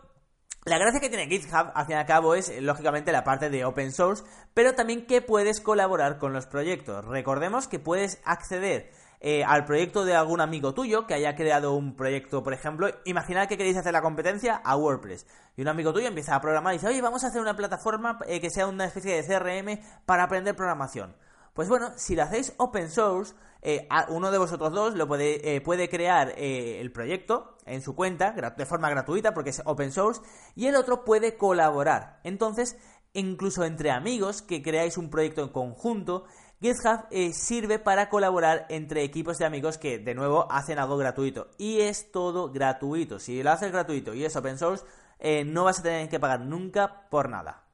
la 0.67 0.79
gracia 0.79 0.99
que 0.99 1.11
tiene 1.11 1.27
GitHub, 1.27 1.73
al 1.75 1.85
fin 1.85 1.97
y 1.97 1.99
al 1.99 2.07
cabo, 2.07 2.35
es 2.35 2.51
lógicamente 2.63 3.13
la 3.13 3.23
parte 3.23 3.51
de 3.51 3.67
open 3.67 3.93
source, 3.93 4.25
pero 4.55 4.75
también 4.75 5.07
que 5.07 5.21
puedes 5.21 5.61
colaborar 5.61 6.17
con 6.17 6.33
los 6.33 6.47
proyectos. 6.47 7.05
Recordemos 7.05 7.69
que 7.69 7.79
puedes 7.79 8.19
acceder 8.25 8.91
eh, 9.27 9.43
al 9.43 9.65
proyecto 9.65 10.05
de 10.05 10.15
algún 10.15 10.43
amigo 10.43 10.75
tuyo 10.75 11.07
que 11.07 11.15
haya 11.15 11.35
creado 11.35 11.73
un 11.73 11.97
proyecto, 11.97 12.43
por 12.43 12.53
ejemplo, 12.53 12.91
imaginad 13.07 13.49
que 13.49 13.57
queréis 13.57 13.79
hacer 13.79 13.95
la 13.95 14.03
competencia 14.03 14.57
a 14.57 14.77
WordPress 14.77 15.27
y 15.57 15.63
un 15.63 15.69
amigo 15.69 15.95
tuyo 15.95 16.09
empieza 16.09 16.35
a 16.35 16.43
programar 16.43 16.75
y 16.75 16.77
dice, 16.77 16.89
oye, 16.89 17.01
vamos 17.01 17.25
a 17.25 17.29
hacer 17.29 17.41
una 17.41 17.57
plataforma 17.57 18.19
eh, 18.29 18.39
que 18.43 18.51
sea 18.51 18.67
una 18.67 18.85
especie 18.85 19.15
de 19.15 19.27
CRM 19.27 19.81
para 20.05 20.25
aprender 20.25 20.55
programación. 20.55 21.17
Pues 21.55 21.71
bueno, 21.71 21.93
si 21.97 22.15
lo 22.15 22.23
hacéis 22.25 22.53
open 22.59 22.91
source, 22.91 23.35
eh, 23.63 23.89
uno 24.09 24.31
de 24.31 24.37
vosotros 24.37 24.75
dos 24.75 24.95
lo 24.95 25.09
puede, 25.09 25.59
puede 25.63 25.89
crear 25.89 26.35
el 26.37 26.93
proyecto 26.93 27.57
en 27.65 27.81
su 27.81 27.95
cuenta 27.95 28.33
de 28.33 28.67
forma 28.67 28.91
gratuita 28.91 29.33
porque 29.33 29.51
es 29.51 29.63
open 29.65 29.91
source 29.91 30.21
y 30.55 30.67
el 30.67 30.77
otro 30.77 31.03
puede 31.03 31.39
colaborar. 31.39 32.21
Entonces, 32.25 32.77
incluso 33.15 33.65
entre 33.65 33.91
amigos 33.91 34.43
que 34.43 34.61
creáis 34.61 34.99
un 34.99 35.09
proyecto 35.09 35.43
en 35.43 35.49
conjunto, 35.49 36.27
GitHub 36.65 37.05
eh, 37.11 37.35
sirve 37.35 37.79
para 37.79 38.09
colaborar 38.09 38.65
entre 38.71 39.03
equipos 39.03 39.37
de 39.37 39.45
amigos 39.45 39.77
que 39.77 39.99
de 39.99 40.15
nuevo 40.15 40.51
hacen 40.51 40.79
algo 40.79 40.97
gratuito 40.97 41.51
y 41.59 41.83
es 41.83 42.11
todo 42.11 42.51
gratuito. 42.51 43.19
Si 43.19 43.43
lo 43.43 43.51
haces 43.51 43.71
gratuito 43.71 44.15
y 44.15 44.25
es 44.25 44.35
open 44.35 44.57
source, 44.57 44.83
eh, 45.19 45.45
no 45.45 45.65
vas 45.65 45.81
a 45.81 45.83
tener 45.83 46.09
que 46.09 46.19
pagar 46.19 46.41
nunca 46.41 47.07
por 47.11 47.29
nada. 47.29 47.65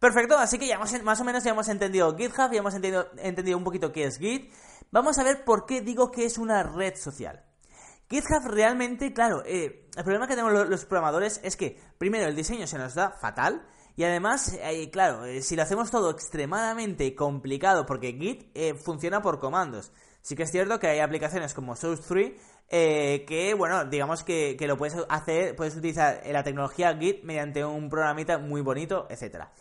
Perfecto, 0.00 0.36
así 0.36 0.58
que 0.58 0.66
ya 0.66 0.80
más 0.80 1.20
o 1.20 1.24
menos 1.24 1.44
ya 1.44 1.52
hemos 1.52 1.68
entendido 1.68 2.16
GitHub, 2.16 2.50
ya 2.50 2.58
hemos 2.58 2.74
entendido, 2.74 3.06
entendido 3.18 3.56
un 3.56 3.62
poquito 3.62 3.92
qué 3.92 4.06
es 4.06 4.18
Git. 4.18 4.52
Vamos 4.90 5.16
a 5.20 5.22
ver 5.22 5.44
por 5.44 5.64
qué 5.64 5.80
digo 5.80 6.10
que 6.10 6.24
es 6.24 6.36
una 6.36 6.64
red 6.64 6.96
social. 6.96 7.44
GitHub 8.08 8.50
realmente, 8.50 9.12
claro, 9.12 9.44
eh, 9.46 9.88
el 9.96 10.02
problema 10.02 10.26
que 10.26 10.34
tenemos 10.34 10.68
los, 10.68 10.84
programadores 10.86 11.40
es 11.44 11.56
que, 11.56 11.80
primero, 11.98 12.26
el 12.26 12.34
diseño 12.34 12.66
se 12.66 12.78
nos 12.78 12.94
da 12.96 13.12
fatal. 13.12 13.64
Y 14.00 14.04
además, 14.04 14.58
eh, 14.62 14.88
claro, 14.88 15.26
eh, 15.26 15.42
si 15.42 15.56
lo 15.56 15.62
hacemos 15.62 15.90
todo 15.90 16.08
extremadamente 16.08 17.14
complicado, 17.14 17.84
porque 17.84 18.14
Git 18.14 18.48
funciona 18.82 19.20
por 19.20 19.40
comandos. 19.40 19.92
Sí 20.22 20.34
que 20.34 20.44
es 20.44 20.50
cierto 20.50 20.80
que 20.80 20.86
hay 20.86 21.00
aplicaciones 21.00 21.52
como 21.52 21.74
Source3 21.74 22.34
que, 22.70 23.54
bueno, 23.58 23.84
digamos 23.84 24.24
que, 24.24 24.56
que, 24.58 24.66
lo 24.66 24.78
puedes 24.78 24.96
hacer, 25.10 25.54
puedes 25.54 25.76
utilizar 25.76 26.22
la 26.24 26.42
tecnología 26.42 26.96
Git 26.96 27.24
mediante 27.24 27.62
un 27.62 27.90
programita 27.90 28.38
muy 28.38 28.62
bonito, 28.62 29.06
etcétera. 29.10 29.52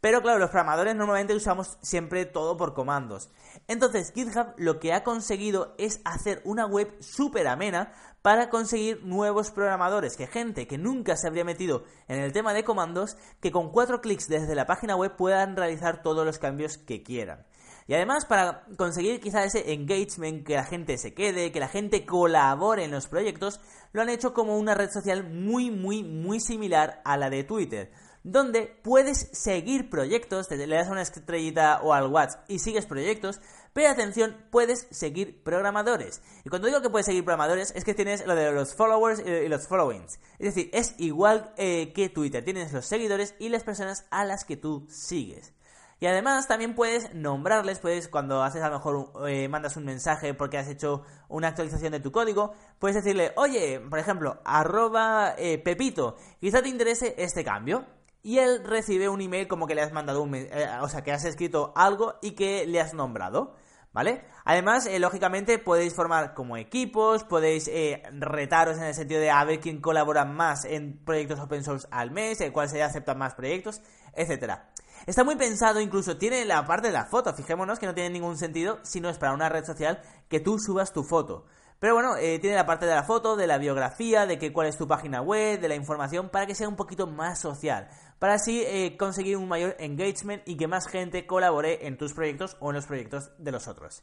Pero 0.00 0.20
claro, 0.22 0.38
los 0.38 0.50
programadores 0.50 0.94
normalmente 0.94 1.34
usamos 1.34 1.78
siempre 1.80 2.26
todo 2.26 2.56
por 2.56 2.74
comandos. 2.74 3.30
Entonces 3.66 4.12
GitHub 4.12 4.54
lo 4.56 4.78
que 4.78 4.92
ha 4.92 5.02
conseguido 5.02 5.74
es 5.78 6.00
hacer 6.04 6.42
una 6.44 6.66
web 6.66 6.94
súper 7.00 7.48
amena 7.48 7.92
para 8.22 8.50
conseguir 8.50 9.04
nuevos 9.04 9.50
programadores, 9.50 10.16
que 10.16 10.26
gente 10.26 10.66
que 10.66 10.78
nunca 10.78 11.16
se 11.16 11.28
habría 11.28 11.44
metido 11.44 11.84
en 12.08 12.20
el 12.20 12.32
tema 12.32 12.52
de 12.52 12.64
comandos, 12.64 13.16
que 13.40 13.52
con 13.52 13.70
cuatro 13.70 14.00
clics 14.00 14.28
desde 14.28 14.54
la 14.54 14.66
página 14.66 14.96
web 14.96 15.16
puedan 15.16 15.56
realizar 15.56 16.02
todos 16.02 16.26
los 16.26 16.38
cambios 16.38 16.76
que 16.76 17.02
quieran. 17.02 17.46
Y 17.88 17.94
además 17.94 18.26
para 18.26 18.64
conseguir 18.76 19.20
quizá 19.20 19.44
ese 19.44 19.72
engagement, 19.72 20.44
que 20.44 20.56
la 20.56 20.64
gente 20.64 20.98
se 20.98 21.14
quede, 21.14 21.52
que 21.52 21.60
la 21.60 21.68
gente 21.68 22.04
colabore 22.04 22.84
en 22.84 22.90
los 22.90 23.06
proyectos, 23.06 23.60
lo 23.92 24.02
han 24.02 24.08
hecho 24.08 24.34
como 24.34 24.58
una 24.58 24.74
red 24.74 24.90
social 24.90 25.22
muy, 25.22 25.70
muy, 25.70 26.02
muy 26.02 26.40
similar 26.40 27.00
a 27.04 27.16
la 27.16 27.30
de 27.30 27.44
Twitter 27.44 27.92
donde 28.26 28.76
puedes 28.82 29.28
seguir 29.32 29.88
proyectos, 29.88 30.48
te 30.48 30.56
le 30.56 30.74
das 30.74 30.88
una 30.88 31.02
estrellita 31.02 31.80
o 31.80 31.94
al 31.94 32.08
WhatsApp 32.08 32.44
y 32.50 32.58
sigues 32.58 32.84
proyectos, 32.84 33.40
pero 33.72 33.88
atención, 33.88 34.36
puedes 34.50 34.88
seguir 34.90 35.44
programadores. 35.44 36.22
Y 36.44 36.48
cuando 36.48 36.66
digo 36.66 36.82
que 36.82 36.90
puedes 36.90 37.06
seguir 37.06 37.24
programadores, 37.24 37.72
es 37.76 37.84
que 37.84 37.94
tienes 37.94 38.26
lo 38.26 38.34
de 38.34 38.50
los 38.50 38.74
followers 38.74 39.20
y 39.24 39.48
los 39.48 39.68
followings. 39.68 40.18
Es 40.40 40.54
decir, 40.54 40.70
es 40.72 40.96
igual 40.98 41.52
eh, 41.56 41.92
que 41.92 42.08
Twitter, 42.08 42.44
tienes 42.44 42.72
los 42.72 42.86
seguidores 42.86 43.36
y 43.38 43.48
las 43.48 43.62
personas 43.62 44.06
a 44.10 44.24
las 44.24 44.44
que 44.44 44.56
tú 44.56 44.88
sigues. 44.90 45.52
Y 46.00 46.06
además 46.06 46.48
también 46.48 46.74
puedes 46.74 47.14
nombrarles, 47.14 47.78
puedes 47.78 48.08
cuando 48.08 48.42
haces 48.42 48.60
a 48.62 48.70
lo 48.70 48.78
mejor 48.78 49.28
eh, 49.28 49.46
mandas 49.48 49.76
un 49.76 49.84
mensaje 49.84 50.34
porque 50.34 50.58
has 50.58 50.68
hecho 50.68 51.04
una 51.28 51.48
actualización 51.48 51.92
de 51.92 52.00
tu 52.00 52.10
código, 52.10 52.54
puedes 52.80 52.96
decirle, 52.96 53.32
oye, 53.36 53.80
por 53.88 54.00
ejemplo, 54.00 54.40
arroba 54.44 55.36
eh, 55.38 55.58
Pepito, 55.58 56.16
quizá 56.40 56.60
te 56.60 56.68
interese 56.68 57.14
este 57.18 57.44
cambio 57.44 57.86
y 58.26 58.40
él 58.40 58.64
recibe 58.64 59.08
un 59.08 59.20
email 59.20 59.46
como 59.46 59.68
que 59.68 59.76
le 59.76 59.82
has 59.82 59.92
mandado 59.92 60.20
un... 60.20 60.34
Eh, 60.34 60.50
o 60.82 60.88
sea, 60.88 61.04
que 61.04 61.12
has 61.12 61.24
escrito 61.24 61.72
algo 61.76 62.16
y 62.20 62.32
que 62.32 62.66
le 62.66 62.80
has 62.80 62.92
nombrado. 62.92 63.54
¿Vale? 63.92 64.24
Además, 64.44 64.86
eh, 64.86 64.98
lógicamente, 64.98 65.60
podéis 65.60 65.94
formar 65.94 66.34
como 66.34 66.56
equipos, 66.56 67.22
podéis 67.22 67.68
eh, 67.68 68.02
retaros 68.18 68.78
en 68.78 68.82
el 68.82 68.94
sentido 68.94 69.20
de 69.20 69.30
a 69.30 69.44
ver 69.44 69.60
quién 69.60 69.80
colabora 69.80 70.24
más 70.24 70.64
en 70.64 70.98
proyectos 71.04 71.38
open 71.38 71.62
source 71.62 71.86
al 71.92 72.10
mes, 72.10 72.40
el 72.40 72.52
cual 72.52 72.68
se 72.68 72.82
acepta 72.82 73.14
más 73.14 73.36
proyectos, 73.36 73.80
etcétera. 74.12 74.70
Está 75.06 75.22
muy 75.22 75.36
pensado, 75.36 75.80
incluso 75.80 76.18
tiene 76.18 76.44
la 76.44 76.66
parte 76.66 76.88
de 76.88 76.94
la 76.94 77.06
foto, 77.06 77.32
fijémonos 77.32 77.78
que 77.78 77.86
no 77.86 77.94
tiene 77.94 78.10
ningún 78.10 78.36
sentido 78.36 78.80
si 78.82 79.00
no 79.00 79.08
es 79.08 79.18
para 79.18 79.34
una 79.34 79.48
red 79.48 79.64
social 79.64 80.02
que 80.28 80.40
tú 80.40 80.58
subas 80.58 80.92
tu 80.92 81.04
foto. 81.04 81.46
Pero 81.78 81.94
bueno, 81.94 82.16
eh, 82.16 82.38
tiene 82.38 82.56
la 82.56 82.66
parte 82.66 82.86
de 82.86 82.94
la 82.94 83.04
foto, 83.04 83.36
de 83.36 83.46
la 83.46 83.58
biografía, 83.58 84.26
de 84.26 84.38
que 84.38 84.52
cuál 84.52 84.66
es 84.66 84.78
tu 84.78 84.88
página 84.88 85.20
web, 85.20 85.60
de 85.60 85.68
la 85.68 85.74
información, 85.74 86.30
para 86.30 86.46
que 86.46 86.54
sea 86.54 86.68
un 86.68 86.76
poquito 86.76 87.06
más 87.06 87.38
social 87.38 87.88
para 88.18 88.34
así 88.34 88.62
eh, 88.66 88.96
conseguir 88.98 89.36
un 89.36 89.48
mayor 89.48 89.76
engagement 89.78 90.42
y 90.46 90.56
que 90.56 90.68
más 90.68 90.88
gente 90.88 91.26
colabore 91.26 91.86
en 91.86 91.96
tus 91.96 92.14
proyectos 92.14 92.56
o 92.60 92.70
en 92.70 92.76
los 92.76 92.86
proyectos 92.86 93.30
de 93.38 93.52
los 93.52 93.68
otros. 93.68 94.02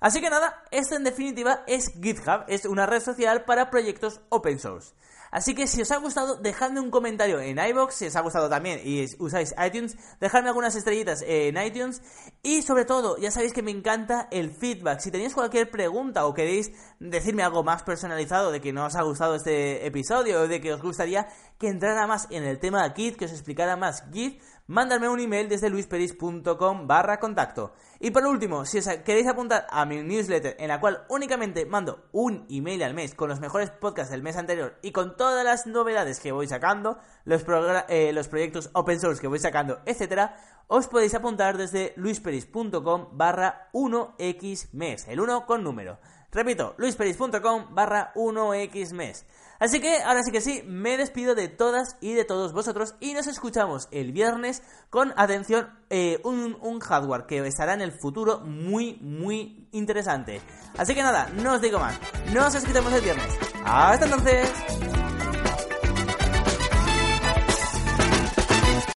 Así 0.00 0.20
que 0.20 0.30
nada, 0.30 0.64
esto 0.70 0.96
en 0.96 1.04
definitiva 1.04 1.62
es 1.66 1.92
GitHub, 2.00 2.44
es 2.48 2.64
una 2.64 2.86
red 2.86 3.00
social 3.00 3.44
para 3.44 3.70
proyectos 3.70 4.20
open 4.30 4.58
source. 4.58 4.94
Así 5.30 5.54
que 5.54 5.66
si 5.66 5.80
os 5.80 5.90
ha 5.92 5.98
gustado, 5.98 6.36
dejadme 6.36 6.80
un 6.80 6.90
comentario 6.90 7.40
en 7.40 7.58
iBox, 7.58 7.94
si 7.94 8.06
os 8.06 8.16
ha 8.16 8.20
gustado 8.20 8.48
también 8.48 8.80
y 8.84 9.06
usáis 9.18 9.54
iTunes, 9.64 9.96
dejadme 10.20 10.48
algunas 10.48 10.74
estrellitas 10.74 11.22
en 11.26 11.56
iTunes 11.56 12.02
y 12.42 12.62
sobre 12.62 12.84
todo, 12.84 13.16
ya 13.18 13.30
sabéis 13.30 13.52
que 13.52 13.62
me 13.62 13.70
encanta 13.70 14.28
el 14.30 14.50
feedback. 14.50 15.00
Si 15.00 15.10
tenéis 15.10 15.34
cualquier 15.34 15.70
pregunta 15.70 16.26
o 16.26 16.34
queréis 16.34 16.72
decirme 16.98 17.42
algo 17.42 17.62
más 17.62 17.82
personalizado 17.82 18.50
de 18.50 18.60
que 18.60 18.72
no 18.72 18.86
os 18.86 18.96
ha 18.96 19.02
gustado 19.02 19.36
este 19.36 19.86
episodio 19.86 20.42
o 20.42 20.48
de 20.48 20.60
que 20.60 20.72
os 20.72 20.82
gustaría 20.82 21.28
que 21.58 21.68
entrara 21.68 22.06
más 22.06 22.26
en 22.30 22.44
el 22.44 22.58
tema 22.58 22.88
de 22.88 22.94
Git, 22.94 23.16
que 23.16 23.26
os 23.26 23.32
explicara 23.32 23.76
más 23.76 24.04
Git, 24.12 24.40
mándame 24.70 25.08
un 25.08 25.18
email 25.18 25.48
desde 25.48 25.68
luisperis.com 25.68 26.86
barra 26.86 27.18
contacto. 27.18 27.72
Y 27.98 28.12
por 28.12 28.24
último, 28.24 28.64
si 28.64 28.78
os 28.78 28.86
queréis 29.04 29.26
apuntar 29.26 29.66
a 29.68 29.84
mi 29.84 30.00
newsletter 30.00 30.54
en 30.60 30.68
la 30.68 30.78
cual 30.78 31.04
únicamente 31.08 31.66
mando 31.66 32.08
un 32.12 32.46
email 32.48 32.84
al 32.84 32.94
mes 32.94 33.16
con 33.16 33.28
los 33.28 33.40
mejores 33.40 33.70
podcasts 33.70 34.12
del 34.12 34.22
mes 34.22 34.36
anterior 34.36 34.78
y 34.80 34.92
con 34.92 35.16
todas 35.16 35.44
las 35.44 35.66
novedades 35.66 36.20
que 36.20 36.30
voy 36.30 36.46
sacando, 36.46 36.98
los, 37.24 37.44
eh, 37.88 38.12
los 38.12 38.28
proyectos 38.28 38.70
open 38.72 39.00
source 39.00 39.20
que 39.20 39.26
voy 39.26 39.40
sacando, 39.40 39.80
etcétera, 39.86 40.36
os 40.68 40.86
podéis 40.86 41.14
apuntar 41.14 41.56
desde 41.56 41.92
luisperis.com 41.96 43.08
barra 43.10 43.70
1x 43.72 44.68
mes, 44.72 45.08
el 45.08 45.18
1 45.18 45.46
con 45.46 45.64
número. 45.64 45.98
Repito, 46.30 46.76
luisperis.com 46.78 47.74
barra 47.74 48.12
1x 48.14 48.92
mes. 48.92 49.26
Así 49.60 49.78
que 49.80 50.02
ahora 50.02 50.22
sí 50.22 50.32
que 50.32 50.40
sí, 50.40 50.62
me 50.66 50.96
despido 50.96 51.34
de 51.34 51.48
todas 51.48 51.96
y 52.00 52.14
de 52.14 52.24
todos 52.24 52.52
vosotros 52.54 52.94
y 52.98 53.12
nos 53.12 53.26
escuchamos 53.26 53.88
el 53.90 54.10
viernes 54.10 54.62
con, 54.88 55.12
atención, 55.16 55.68
eh, 55.90 56.18
un, 56.24 56.56
un 56.62 56.80
hardware 56.80 57.26
que 57.26 57.46
estará 57.46 57.74
en 57.74 57.82
el 57.82 57.92
futuro 57.92 58.40
muy, 58.40 58.98
muy 59.02 59.68
interesante. 59.72 60.40
Así 60.78 60.94
que 60.94 61.02
nada, 61.02 61.30
no 61.42 61.54
os 61.54 61.60
digo 61.60 61.78
más, 61.78 61.98
nos 62.32 62.54
escuchamos 62.54 62.92
el 62.94 63.02
viernes. 63.02 63.38
Hasta 63.64 64.06
entonces. 64.06 64.99